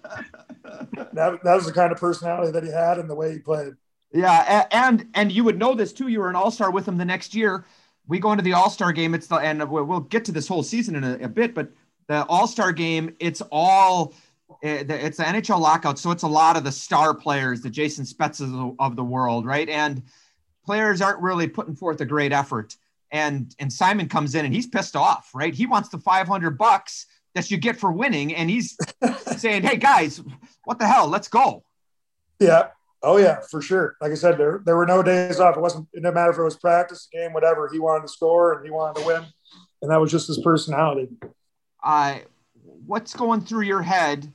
[1.14, 3.74] that was the kind of personality that he had and the way he played.
[4.14, 6.08] Yeah, and and you would know this too.
[6.08, 7.66] You were an all-star with him the next year.
[8.08, 9.16] We go into the all-star game.
[9.16, 11.72] It's the and we'll get to this whole season in a, a bit, but
[12.08, 14.14] the all-star game, it's all
[14.62, 18.06] eh, it's the NHL lockout, so it's a lot of the star players, the Jason
[18.06, 19.68] the, of the world, right?
[19.68, 20.04] And
[20.66, 22.76] players aren't really putting forth a great effort.
[23.12, 25.54] And and Simon comes in and he's pissed off, right?
[25.54, 28.78] He wants the 500 bucks that you get for winning, and he's
[29.38, 30.22] saying, "Hey guys,
[30.64, 31.08] what the hell?
[31.08, 31.64] Let's go."
[32.40, 32.70] Yeah.
[33.04, 33.98] Oh yeah, for sure.
[34.02, 35.58] Like I said, there there were no days off.
[35.58, 35.88] It wasn't.
[35.94, 37.70] It didn't matter if it was practice, game, whatever.
[37.72, 39.26] He wanted to score and he wanted to win,
[39.82, 41.10] and that was just his personality.
[41.84, 42.20] Uh,
[42.86, 44.32] what's going through your head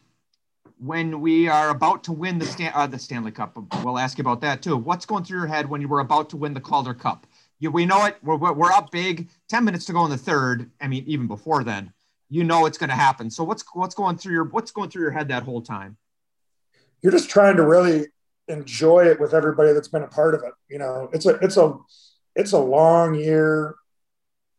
[0.80, 3.58] when we are about to win the Stan- uh, the Stanley Cup.
[3.82, 4.76] We'll ask you about that too.
[4.76, 7.26] What's going through your head when you were about to win the Calder Cup?
[7.58, 8.16] You, we know it.
[8.22, 9.28] We're, we're up big.
[9.48, 10.70] Ten minutes to go in the third.
[10.80, 11.92] I mean, even before then,
[12.28, 13.30] you know it's going to happen.
[13.30, 15.96] So what's what's going through your what's going through your head that whole time?
[17.02, 18.06] You're just trying to really
[18.48, 20.52] enjoy it with everybody that's been a part of it.
[20.68, 21.76] You know, it's a it's a
[22.36, 23.74] it's a long year.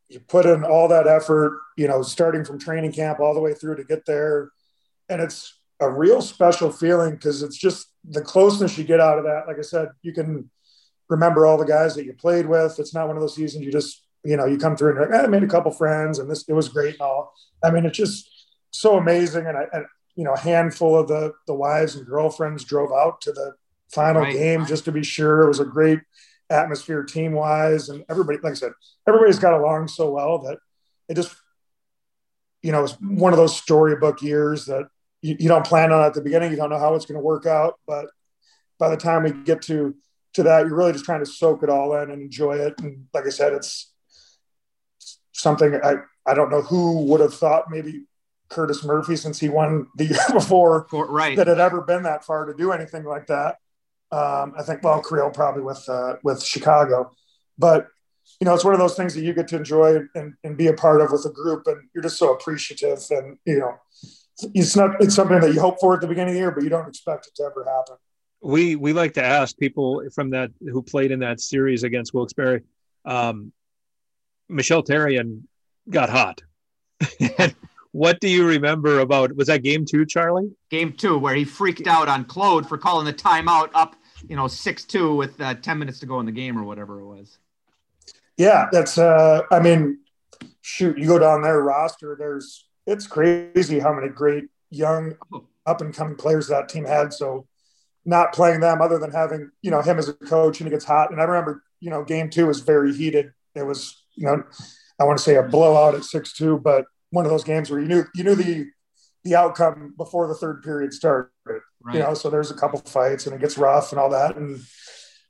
[0.10, 1.62] You put in all that effort.
[1.77, 4.51] You know, starting from training camp all the way through to get there,
[5.08, 9.24] and it's a real special feeling because it's just the closeness you get out of
[9.26, 9.48] that.
[9.48, 10.50] Like I said, you can
[11.10, 12.80] remember all the guys that you played with.
[12.80, 15.21] It's not one of those seasons you just, you know, you come through and like,
[15.21, 17.34] ah, I made a couple friends and this, it was great and all.
[17.63, 18.30] I mean, it's just
[18.71, 19.48] so amazing.
[19.48, 23.21] And I, and, you know, a handful of the, the wives and girlfriends drove out
[23.21, 23.54] to the
[23.90, 24.34] final right.
[24.34, 25.44] game just to be sure.
[25.44, 26.00] It was a great
[26.50, 27.90] atmosphere team wise.
[27.90, 28.73] And everybody, like I said,
[29.08, 30.58] everybody's got along so well that
[31.08, 31.36] it just,
[32.62, 34.90] you know, it's one of those storybook years that
[35.22, 36.52] you, you don't plan on at the beginning.
[36.52, 38.08] You don't know how it's going to work out, but
[38.78, 39.96] by the time we get to
[40.34, 42.80] to that, you're really just trying to soak it all in and enjoy it.
[42.80, 43.92] And like I said, it's
[45.34, 45.96] something I
[46.26, 48.04] I don't know who would have thought maybe
[48.50, 51.36] Curtis Murphy since he won the year before, right?
[51.36, 53.58] That had ever been that far to do anything like that.
[54.12, 57.12] Um, I think well, Creel probably with uh, with Chicago,
[57.58, 57.88] but
[58.40, 60.67] you know, it's one of those things that you get to enjoy and, and be
[60.67, 63.00] a part of with a group, and you're just so appreciative.
[63.10, 63.76] And you know,
[64.54, 66.63] it's not it's something that you hope for at the beginning of the year, but
[66.63, 67.96] you don't expect it to ever happen.
[68.42, 72.62] We we like to ask people from that who played in that series against Wilkes-Barre.
[73.06, 73.52] Um,
[74.48, 75.44] Michel Therrien
[75.90, 76.42] got hot.
[77.92, 80.52] what do you remember about was that game two, Charlie?
[80.69, 83.96] Game two, where he freaked out on Claude for calling the timeout up,
[84.27, 87.00] you know, six two with uh, ten minutes to go in the game or whatever
[87.00, 87.37] it was.
[88.37, 88.98] Yeah, that's.
[88.98, 90.00] uh I mean,
[90.62, 92.15] shoot, you go down their roster.
[92.17, 95.46] There's it's crazy how many great young oh.
[95.65, 97.13] up and coming players that team had.
[97.13, 97.48] So
[98.06, 100.85] not playing them other than having you know him as a coach and he gets
[100.85, 101.12] hot.
[101.12, 103.31] And I remember you know game two was very heated.
[103.56, 104.44] It was you know
[105.00, 107.79] I want to say a blowout at six two, but one of those games where
[107.79, 108.67] you knew you knew the
[109.23, 111.29] the outcome before the third period started.
[111.81, 111.96] Right.
[111.96, 114.62] You know, so there's a couple fights and it gets rough and all that, and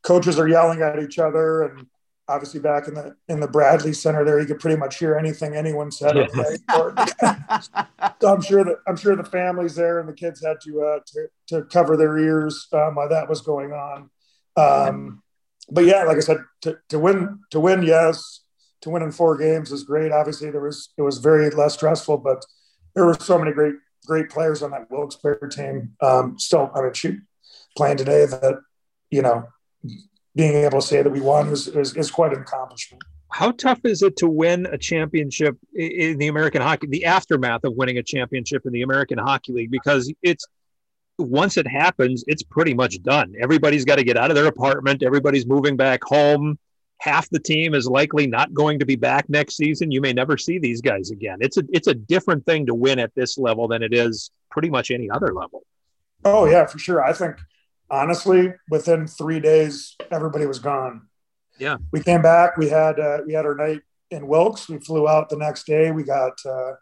[0.04, 1.64] coaches are yelling at each other.
[1.64, 1.88] And
[2.30, 5.56] obviously, back in the in the Bradley Center, there you could pretty much hear anything
[5.56, 6.16] anyone said.
[6.32, 6.94] So
[8.28, 11.28] I'm sure that I'm sure the families there and the kids had to uh, to,
[11.48, 14.10] to cover their ears um, while that was going on.
[14.56, 15.24] Um,
[15.70, 18.42] but yeah, like I said, to, to win to win, yes
[18.82, 20.12] to win in four games is great.
[20.12, 22.46] Obviously, there was it was very less stressful, but
[22.96, 23.76] there were so many great
[24.06, 25.96] great players on that Wilkes-Barre team.
[26.02, 27.20] Um, still, I mean, shoot,
[27.78, 28.60] playing today that
[29.10, 29.48] you know
[30.40, 33.04] being able to say that we won is, is, is quite an accomplishment.
[33.32, 36.88] How tough is it to win a championship in the American Hockey?
[36.88, 40.46] The aftermath of winning a championship in the American Hockey League, because it's
[41.18, 43.34] once it happens, it's pretty much done.
[43.40, 45.04] Everybody's got to get out of their apartment.
[45.04, 46.58] Everybody's moving back home
[47.00, 49.92] half the team is likely not going to be back next season.
[49.92, 51.38] You may never see these guys again.
[51.42, 54.70] It's a it's a different thing to win at this level than it is pretty
[54.70, 55.64] much any other level.
[56.24, 57.04] Oh yeah, for sure.
[57.04, 57.38] I think
[57.90, 61.08] honestly, within three days, everybody was gone.
[61.58, 62.58] Yeah, we came back.
[62.58, 63.82] We had uh, we had our night
[64.12, 64.70] in Wilkes.
[64.70, 65.92] We flew out the next day.
[65.92, 66.74] We got uh,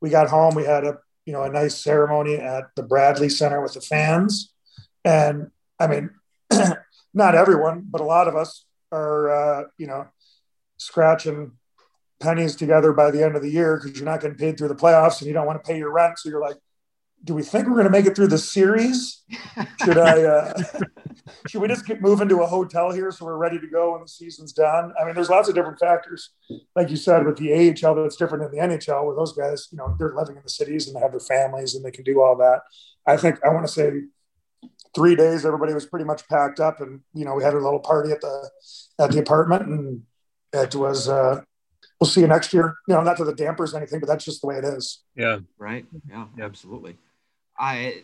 [0.00, 0.54] we got home.
[0.54, 4.52] We had a you know a nice ceremony at the Bradley Center with the fans,
[5.04, 6.10] and I mean,
[7.14, 10.08] not everyone, but a lot of us are uh, you know
[10.76, 11.52] scratching
[12.20, 14.74] pennies together by the end of the year because you're not getting paid through the
[14.74, 16.18] playoffs and you don't want to pay your rent.
[16.18, 16.56] So you're like,
[17.24, 19.22] do we think we're going to make it through the series?
[19.84, 20.22] Should I?
[20.22, 20.62] Uh,
[21.48, 24.02] should we just get moving to a hotel here so we're ready to go when
[24.02, 24.92] the season's done?
[25.00, 26.30] I mean, there's lots of different factors,
[26.76, 29.04] like you said, with the AHL that's different than the NHL.
[29.04, 31.74] Where those guys, you know, they're living in the cities and they have their families
[31.74, 32.62] and they can do all that.
[33.06, 34.02] I think I want to say
[34.94, 37.80] three days, everybody was pretty much packed up, and you know, we had a little
[37.80, 38.50] party at the
[38.98, 40.02] at the apartment, and
[40.52, 41.08] it was.
[41.08, 41.42] Uh,
[42.00, 42.76] we'll see you next year.
[42.86, 45.02] You know, not to the dampers anything, but that's just the way it is.
[45.16, 45.38] Yeah.
[45.58, 45.86] Right.
[46.08, 46.26] Yeah.
[46.40, 46.96] Absolutely.
[47.58, 48.02] I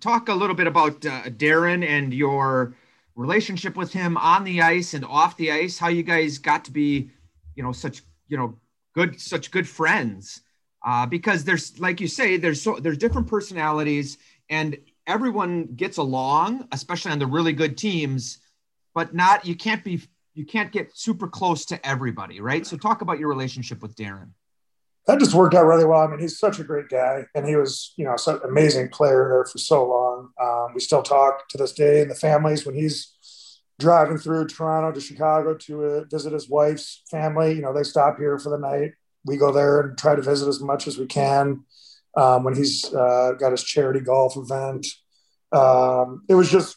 [0.00, 2.76] talk a little bit about uh, Darren and your
[3.14, 5.78] relationship with him on the ice and off the ice.
[5.78, 7.10] How you guys got to be,
[7.54, 8.56] you know, such you know
[8.94, 10.42] good, such good friends.
[10.84, 14.18] Uh, because there's, like you say, there's so there's different personalities,
[14.50, 14.76] and
[15.06, 18.38] everyone gets along, especially on the really good teams,
[18.94, 20.00] but not you can't be
[20.34, 22.66] you can't get super close to everybody, right?
[22.66, 24.28] So talk about your relationship with Darren.
[25.06, 26.00] That just worked out really well.
[26.00, 28.88] I mean, he's such a great guy, and he was, you know, such an amazing
[28.88, 30.30] player there for so long.
[30.40, 33.14] Um, we still talk to this day, and the families when he's
[33.78, 38.18] driving through Toronto to Chicago to uh, visit his wife's family, you know, they stop
[38.18, 38.92] here for the night.
[39.24, 41.64] We go there and try to visit as much as we can
[42.16, 44.86] um, when he's uh, got his charity golf event.
[45.52, 46.76] Um, it was just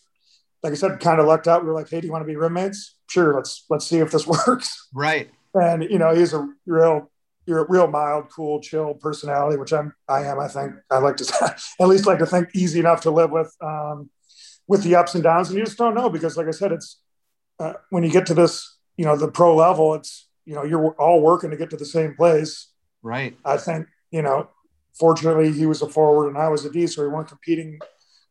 [0.64, 1.62] like I said, kind of lucked out.
[1.62, 4.12] We were like, "Hey, do you want to be roommates?" Sure, let's let's see if
[4.12, 4.88] this works.
[4.94, 5.30] Right.
[5.54, 7.10] And you know, he's a real,
[7.50, 10.40] you're a real mild, cool, chill personality, which I'm, I am.
[10.40, 13.54] I think I like to at least like to think easy enough to live with,
[13.62, 14.10] um,
[14.68, 15.50] with the ups and downs.
[15.50, 17.02] And you just don't know because, like I said, it's
[17.60, 20.94] uh, when you get to this, you know, the pro level, it's you know, you're
[20.94, 22.70] all working to get to the same place.
[23.02, 23.38] Right.
[23.44, 24.50] I think you know
[25.00, 27.80] fortunately he was a forward and I was a D, so we weren't competing,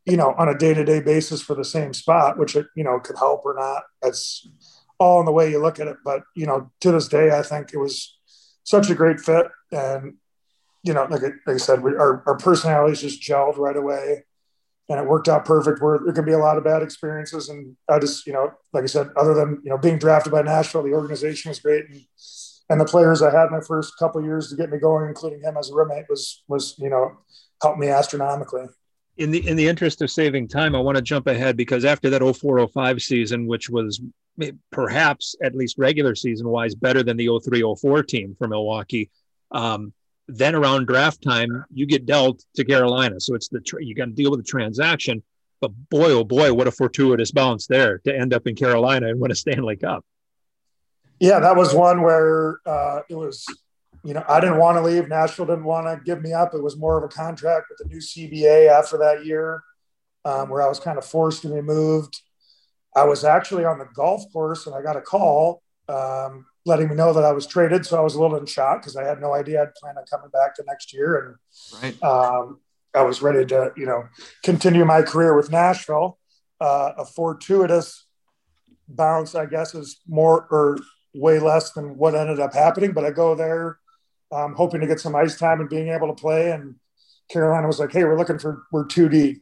[0.04, 3.00] you know, on a day to day basis for the same spot, which you know
[3.00, 3.84] could help or not.
[4.02, 4.46] That's
[4.98, 5.96] all in the way you look at it.
[6.04, 8.17] But you know, to this day, I think it was
[8.68, 10.14] such a great fit, and
[10.82, 14.24] you know, like, like I said, we, our our personalities just gelled right away.
[14.90, 15.82] And it worked out perfect.
[15.82, 18.84] Where there can be a lot of bad experiences, and I just, you know, like
[18.84, 22.00] I said, other than you know being drafted by Nashville, the organization was great, and
[22.70, 25.58] and the players I had my first couple years to get me going, including him
[25.58, 27.18] as a roommate, was was you know
[27.60, 28.64] helped me astronomically.
[29.18, 32.08] In the in the interest of saving time, I want to jump ahead because after
[32.10, 34.00] that 0405 season, which was
[34.70, 39.10] perhaps at least regular season wise better than the 0304 team for Milwaukee,
[39.50, 39.92] um,
[40.28, 44.12] then around draft time you get dealt to Carolina, so it's the you got to
[44.12, 45.22] deal with the transaction.
[45.60, 49.20] But boy, oh boy, what a fortuitous bounce there to end up in Carolina and
[49.20, 50.04] win a Stanley Cup.
[51.18, 53.44] Yeah, that was one where uh, it was,
[54.04, 55.08] you know, I didn't want to leave.
[55.08, 56.54] Nashville didn't want to give me up.
[56.54, 59.62] It was more of a contract with the new CBA after that year,
[60.24, 62.20] um, where I was kind of forced to be moved.
[62.94, 66.94] I was actually on the golf course and I got a call um, letting me
[66.94, 67.86] know that I was traded.
[67.86, 70.04] So I was a little in shock because I had no idea I'd plan on
[70.06, 71.38] coming back the next year.
[71.72, 72.02] And right.
[72.02, 72.60] um,
[72.94, 74.04] I was ready to, you know,
[74.42, 76.18] continue my career with Nashville.
[76.60, 78.06] Uh, a fortuitous
[78.88, 80.78] bounce, I guess, is more or
[81.14, 82.92] way less than what ended up happening.
[82.92, 83.78] But I go there
[84.32, 86.50] um, hoping to get some ice time and being able to play.
[86.50, 86.76] And
[87.30, 89.36] Carolina was like, "Hey, we're looking for we're two D,"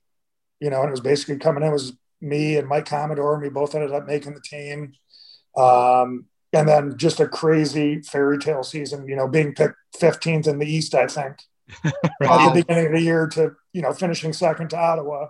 [0.60, 3.48] you know, and it was basically coming in was me and Mike Commodore, and we
[3.48, 4.92] both ended up making the team.
[5.56, 10.58] Um, and then just a crazy fairy tale season, you know, being picked 15th in
[10.58, 11.36] the East, I think,
[12.20, 12.48] wow.
[12.48, 15.28] at the beginning of the year to, you know, finishing second to Ottawa,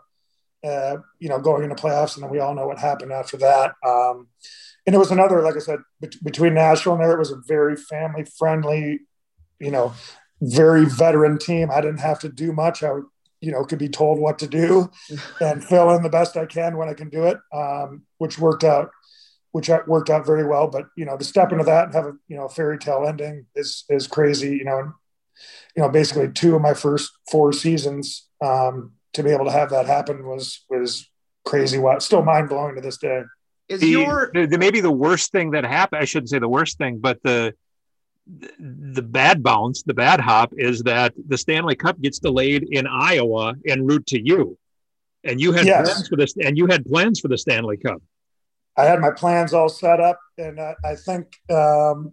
[0.65, 2.15] uh, you know, going into playoffs.
[2.15, 3.75] And then we all know what happened after that.
[3.85, 4.29] Um,
[4.87, 5.81] and it was another, like I said,
[6.23, 9.01] between Nashville and there, it was a very family friendly,
[9.61, 9.95] you know,
[10.41, 11.71] very veteran team.
[11.71, 12.83] I didn't have to do much.
[12.83, 12.93] I,
[13.41, 14.91] you know, could be told what to do
[15.41, 18.65] and fill in the best I can when I can do it, um, which worked
[18.65, 18.91] out
[19.57, 20.69] which worked out very well.
[20.69, 23.47] But you know, to step into that and have a you know fairy tale ending
[23.55, 24.57] is is crazy.
[24.57, 24.93] You know, and,
[25.75, 29.71] you know, basically two of my first four seasons um, to be able to have
[29.71, 31.09] that happen was was
[31.47, 31.79] crazy.
[31.79, 33.23] What still mind blowing to this day.
[33.69, 36.03] Is the, your the, maybe the worst thing that happened?
[36.03, 37.55] I shouldn't say the worst thing, but the
[38.27, 43.55] the bad bounce, the bad hop is that the Stanley Cup gets delayed in Iowa
[43.67, 44.59] en route to you,
[45.23, 45.93] and you had yes.
[45.93, 48.03] plans for this, and you had plans for the Stanley Cup.
[48.77, 52.13] I had my plans all set up, and I, I think um,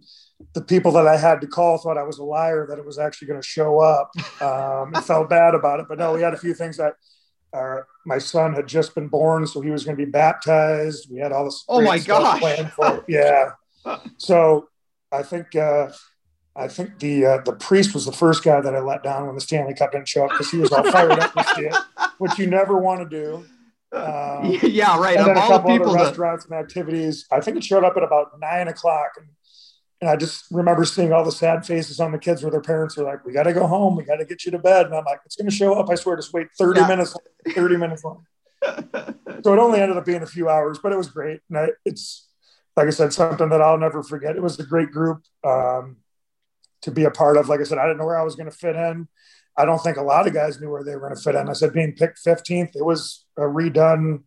[0.54, 2.98] the people that I had to call thought I was a liar that it was
[2.98, 4.10] actually going to show up.
[4.40, 6.94] Um, and felt bad about it, but no, we had a few things that.
[7.52, 11.08] Uh, my son had just been born, so he was going to be baptized.
[11.08, 11.64] We had all this.
[11.68, 12.40] Oh my gosh!
[12.40, 13.52] Planned for, yeah.
[14.16, 14.70] so
[15.14, 15.90] I think uh,
[16.56, 19.34] I think the uh, the priest was the first guy that I let down when
[19.34, 21.76] the Stanley Cup didn't show up because he was all fired up see it,
[22.18, 23.44] which you never want to do.
[23.96, 25.16] Um, yeah, right.
[25.16, 27.26] And then a couple of other restaurants and activities.
[27.30, 29.26] I think it showed up at about nine o'clock, and,
[30.00, 32.96] and I just remember seeing all the sad faces on the kids where their parents
[32.96, 33.96] were like, "We got to go home.
[33.96, 35.90] We got to get you to bed." And I'm like, "It's going to show up.
[35.90, 36.16] I swear.
[36.16, 36.88] Just wait thirty yeah.
[36.88, 37.16] minutes.
[37.52, 38.26] Thirty minutes long."
[39.42, 41.40] so it only ended up being a few hours, but it was great.
[41.48, 42.28] And I, it's
[42.76, 44.36] like I said, something that I'll never forget.
[44.36, 45.98] It was a great group um,
[46.82, 47.48] to be a part of.
[47.48, 49.08] Like I said, I didn't know where I was going to fit in.
[49.56, 51.48] I don't think a lot of guys knew where they were going to fit in.
[51.48, 54.24] I said being picked 15th, it was a redone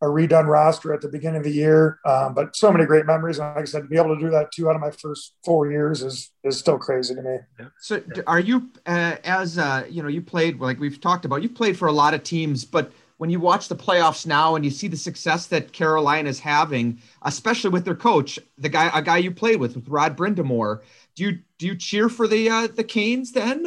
[0.00, 1.98] a redone roster at the beginning of the year.
[2.04, 3.38] Um, but so many great memories.
[3.38, 5.34] And like I said, to be able to do that two out of my first
[5.44, 7.38] four years is is still crazy to me.
[7.80, 11.48] So are you uh, as uh, you know you played like we've talked about you
[11.48, 14.70] played for a lot of teams, but when you watch the playoffs now and you
[14.70, 19.18] see the success that Carolina is having, especially with their coach, the guy a guy
[19.18, 20.80] you played with with Rod Brind'Amour,
[21.14, 23.66] do you do you cheer for the uh, the Canes then?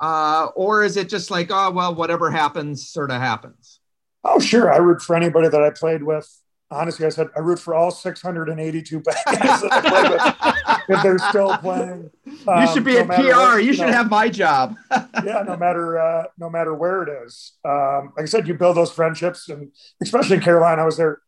[0.00, 3.80] uh, or is it just like, oh well, whatever happens, sort of happens?
[4.24, 4.72] Oh, sure.
[4.72, 6.28] I root for anybody that I played with.
[6.70, 11.56] Honestly, I said I root for all 682 guys that I with if they're still
[11.58, 12.10] playing.
[12.48, 13.58] Um, you should be no in PR.
[13.58, 14.74] You, you should know, have my job.
[15.24, 17.52] yeah, no matter uh, no matter where it is.
[17.64, 19.70] Um, like I said, you build those friendships, and
[20.02, 21.20] especially in Carolina, I was there.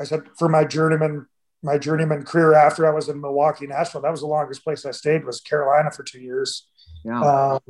[0.00, 1.26] I said for my journeyman
[1.62, 4.00] my journeyman career after I was in Milwaukee, Nashville.
[4.00, 6.66] That was the longest place I stayed was Carolina for two years.
[7.04, 7.20] Yeah.
[7.20, 7.60] Um,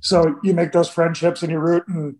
[0.00, 2.16] so you make those friendships and you root, and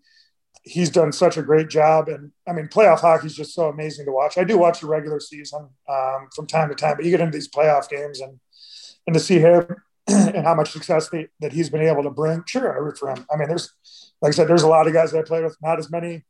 [0.66, 2.08] he's done such a great job.
[2.08, 4.36] And I mean, playoff hockey is just so amazing to watch.
[4.36, 7.36] I do watch the regular season um, from time to time, but you get into
[7.36, 8.38] these playoff games and
[9.06, 9.64] and to see him
[10.08, 12.42] and how much success they, that he's been able to bring.
[12.48, 13.24] Sure, I root for him.
[13.32, 13.72] I mean, there's
[14.20, 16.24] like I said, there's a lot of guys that I played with, not as many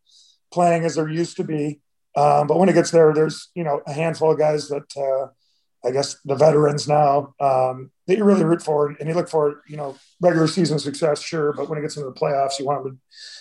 [0.53, 1.80] playing as there used to be.
[2.14, 5.87] Um, but when it gets there, there's you know a handful of guys that uh,
[5.87, 9.63] I guess the veterans now um, that you really root for, and you look for,
[9.67, 12.85] you know, regular season success, sure, but when it gets into the playoffs, you want
[12.85, 12.99] them to,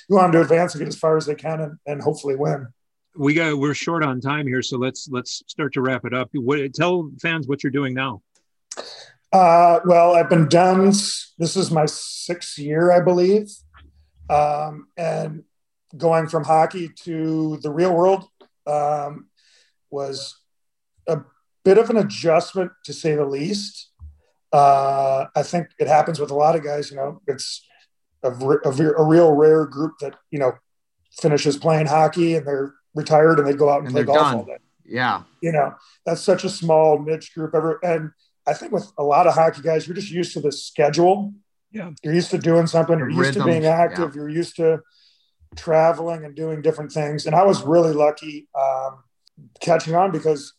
[0.10, 2.36] you want them to advance and get as far as they can, and, and hopefully
[2.36, 2.68] win.
[3.18, 6.30] We got we're short on time here, so let's let's start to wrap it up.
[6.34, 8.22] What, tell fans what you're doing now.
[9.32, 10.86] Uh, well, I've been done.
[10.86, 13.50] This is my sixth year, I believe,
[14.30, 15.44] um, and
[15.96, 18.26] going from hockey to the real world
[18.68, 19.28] um,
[19.90, 20.36] was
[21.08, 21.20] a
[21.64, 23.92] bit of an adjustment to say the least.
[24.56, 26.90] Uh, I think it happens with a lot of guys.
[26.90, 27.66] You know, it's
[28.24, 30.54] a, a, a, real rare group that you know
[31.20, 34.36] finishes playing hockey and they're retired and they go out and, and play golf done.
[34.36, 34.58] all day.
[34.86, 35.76] Yeah, you know,
[36.06, 37.54] that's such a small niche group.
[37.54, 38.12] Ever and
[38.48, 41.34] I think with a lot of hockey guys, you're just used to the schedule.
[41.74, 42.98] Yeah, you're used to doing something.
[42.98, 44.16] You're used to being active.
[44.16, 44.22] Yeah.
[44.22, 44.82] You're used to
[45.58, 47.26] traveling and doing different things.
[47.26, 49.04] And I was really lucky um,
[49.60, 50.54] catching on because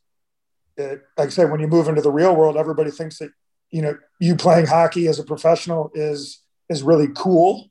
[0.76, 3.30] it, like I said, when you move into the real world, everybody thinks that
[3.76, 7.68] you know you playing hockey as a professional is is really cool,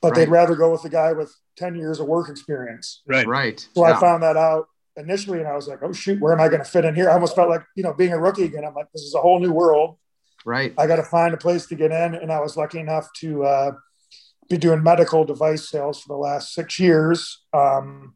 [0.00, 0.14] but right.
[0.14, 3.02] they'd rather go with the guy with ten years of work experience.
[3.04, 3.58] Right, right.
[3.74, 3.96] So yeah.
[3.96, 6.62] I found that out initially, and I was like, oh shoot, where am I going
[6.62, 7.10] to fit in here?
[7.10, 8.64] I almost felt like you know being a rookie again.
[8.64, 9.98] I'm like, this is a whole new world.
[10.46, 10.72] Right.
[10.78, 13.44] I got to find a place to get in, and I was lucky enough to
[13.44, 13.70] uh,
[14.48, 17.42] be doing medical device sales for the last six years.
[17.52, 18.14] Um,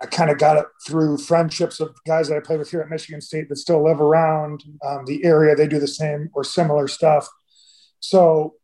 [0.00, 2.88] I kind of got it through friendships of guys that I played with here at
[2.88, 5.56] Michigan State that still live around um, the area.
[5.56, 7.28] They do the same or similar stuff.
[8.00, 8.54] So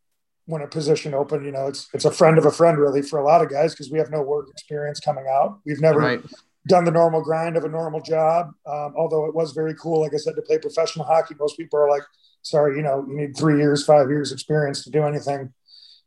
[0.47, 3.18] when a position opened, you know, it's it's a friend of a friend really for
[3.18, 5.59] a lot of guys because we have no work experience coming out.
[5.66, 6.22] We've never right.
[6.68, 8.51] done the normal grind of a normal job.
[8.66, 11.35] Um, although it was very cool, like I said, to play professional hockey.
[11.39, 12.03] Most people are like,
[12.43, 15.53] "Sorry, you know, you need three years, five years experience to do anything."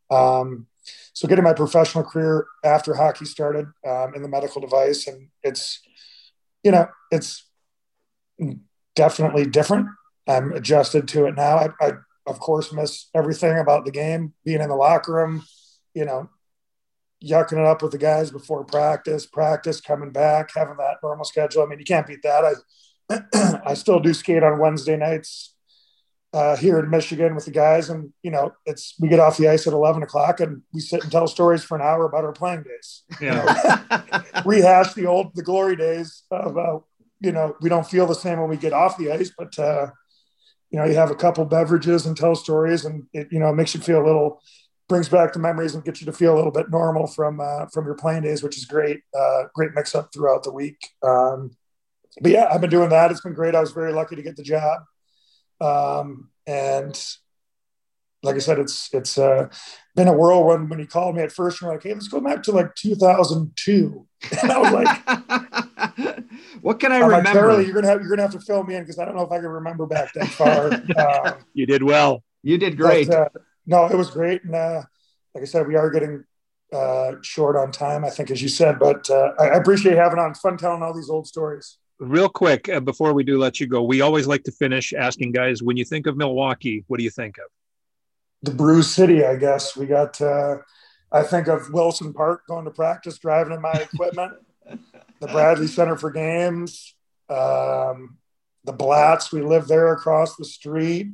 [0.10, 0.68] Um,
[1.18, 5.82] so getting my professional career after hockey started um, in the medical device and it's
[6.64, 7.44] you know it's
[8.96, 9.88] definitely different.
[10.28, 11.58] I'm adjusted to it now.
[11.58, 11.92] I, I,
[12.28, 15.44] of course miss everything about the game being in the locker room
[15.96, 16.30] you know
[17.26, 21.64] yucking it up with the guys before practice practice coming back having that normal schedule.
[21.64, 22.46] I mean you can't beat that.
[23.10, 25.56] I i still do skate on wednesday nights
[26.38, 29.48] uh, here in Michigan with the guys, and you know, it's we get off the
[29.48, 32.32] ice at eleven o'clock, and we sit and tell stories for an hour about our
[32.32, 33.04] playing days.
[33.20, 33.44] Yeah,
[33.92, 36.78] You know, rehash the old the glory days of uh,
[37.20, 39.88] you know we don't feel the same when we get off the ice, but uh,
[40.70, 43.74] you know you have a couple beverages and tell stories, and it you know makes
[43.74, 44.40] you feel a little
[44.88, 47.66] brings back the memories and gets you to feel a little bit normal from uh,
[47.74, 49.02] from your playing days, which is great.
[49.18, 50.78] Uh, great mix up throughout the week.
[51.02, 51.58] Um,
[52.22, 53.10] but yeah, I've been doing that.
[53.10, 53.56] It's been great.
[53.56, 54.82] I was very lucky to get the job.
[55.60, 56.98] Um, and
[58.24, 59.50] like I said, it's it's uh,
[59.96, 60.70] been a whirlwind.
[60.70, 64.08] When he called me at first, you're like, "Hey, let's go back to like 2002,"
[64.42, 66.24] and I was like,
[66.62, 68.76] "What can I I'm remember?" Like, you're gonna have you're gonna have to fill me
[68.76, 70.74] in because I don't know if I can remember back that far.
[71.34, 72.24] um, you did well.
[72.44, 73.08] You did great.
[73.08, 73.30] But, uh,
[73.66, 74.84] no, it was great, and uh,
[75.36, 76.24] like I said, we are getting
[76.74, 78.80] uh, short on time, I think, as you said.
[78.80, 80.34] But uh, I, I appreciate having on.
[80.34, 83.84] fun telling all these old stories real quick uh, before we do let you go,
[83.84, 87.10] we always like to finish asking guys when you think of Milwaukee, what do you
[87.10, 87.46] think of?
[88.44, 89.76] The Brew City, I guess.
[89.76, 90.58] We got, uh,
[91.12, 94.34] I think of Wilson Park going to practice, driving in my equipment,
[95.20, 96.96] the Bradley Center for Games,
[97.30, 98.18] um,
[98.64, 99.32] the Blatz.
[99.32, 101.08] We lived there across the street.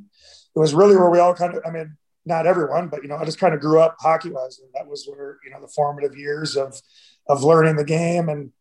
[0.54, 3.16] It was really where we all kind of, I mean, not everyone, but you know,
[3.16, 4.58] I just kind of grew up hockey wise.
[4.58, 6.80] And that was where, you know, the formative years of,
[7.26, 8.52] of learning the game and,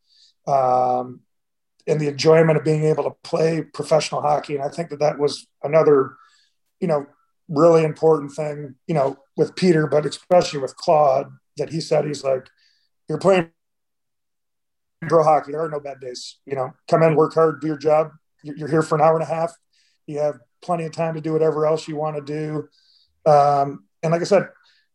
[0.48, 1.22] um,
[1.88, 4.56] and the enjoyment of being able to play professional hockey.
[4.56, 6.16] And I think that that was another,
[6.80, 7.06] you know,
[7.50, 11.28] really important thing, you know, with Peter, but especially with Claude,
[11.58, 12.48] that he said he's like,
[13.10, 13.50] you're playing
[15.08, 15.52] pro hockey.
[15.52, 16.38] There are no bad days.
[16.46, 18.12] You know, come in, work hard, do your job.
[18.44, 19.54] You're here for an hour and a half.
[20.08, 23.30] You have plenty of time to do whatever else you want to do.
[23.30, 24.50] Um, and like I said,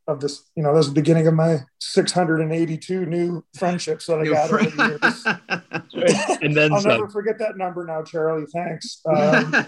[0.08, 4.24] of this, you know, this is the beginning of my 682 new friendships that I
[4.24, 6.38] got over the years.
[6.42, 6.92] and then I'll some.
[6.92, 8.46] never forget that number now, Charlie.
[8.52, 9.02] Thanks.
[9.08, 9.50] Um,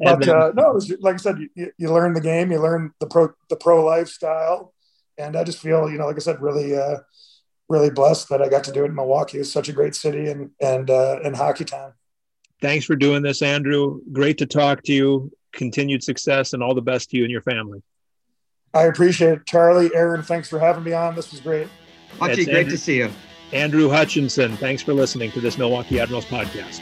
[0.00, 3.06] but uh, no, was, like I said, you, you, learn the game, you learn the
[3.06, 4.74] pro the pro lifestyle,
[5.16, 6.98] and I just feel, you know, like I said, really, uh,
[7.68, 9.38] really blessed that I got to do it in Milwaukee.
[9.38, 11.92] It's such a great city and and uh, and hockey town.
[12.60, 14.00] Thanks for doing this, Andrew.
[14.12, 15.32] Great to talk to you.
[15.52, 17.82] Continued success and all the best to you and your family.
[18.74, 19.46] I appreciate it.
[19.46, 21.14] Charlie, Aaron, thanks for having me on.
[21.14, 21.68] This was great.
[22.18, 23.10] Hutchie, great Andrew, to see you.
[23.52, 26.80] Andrew Hutchinson, thanks for listening to this Milwaukee Admirals podcast.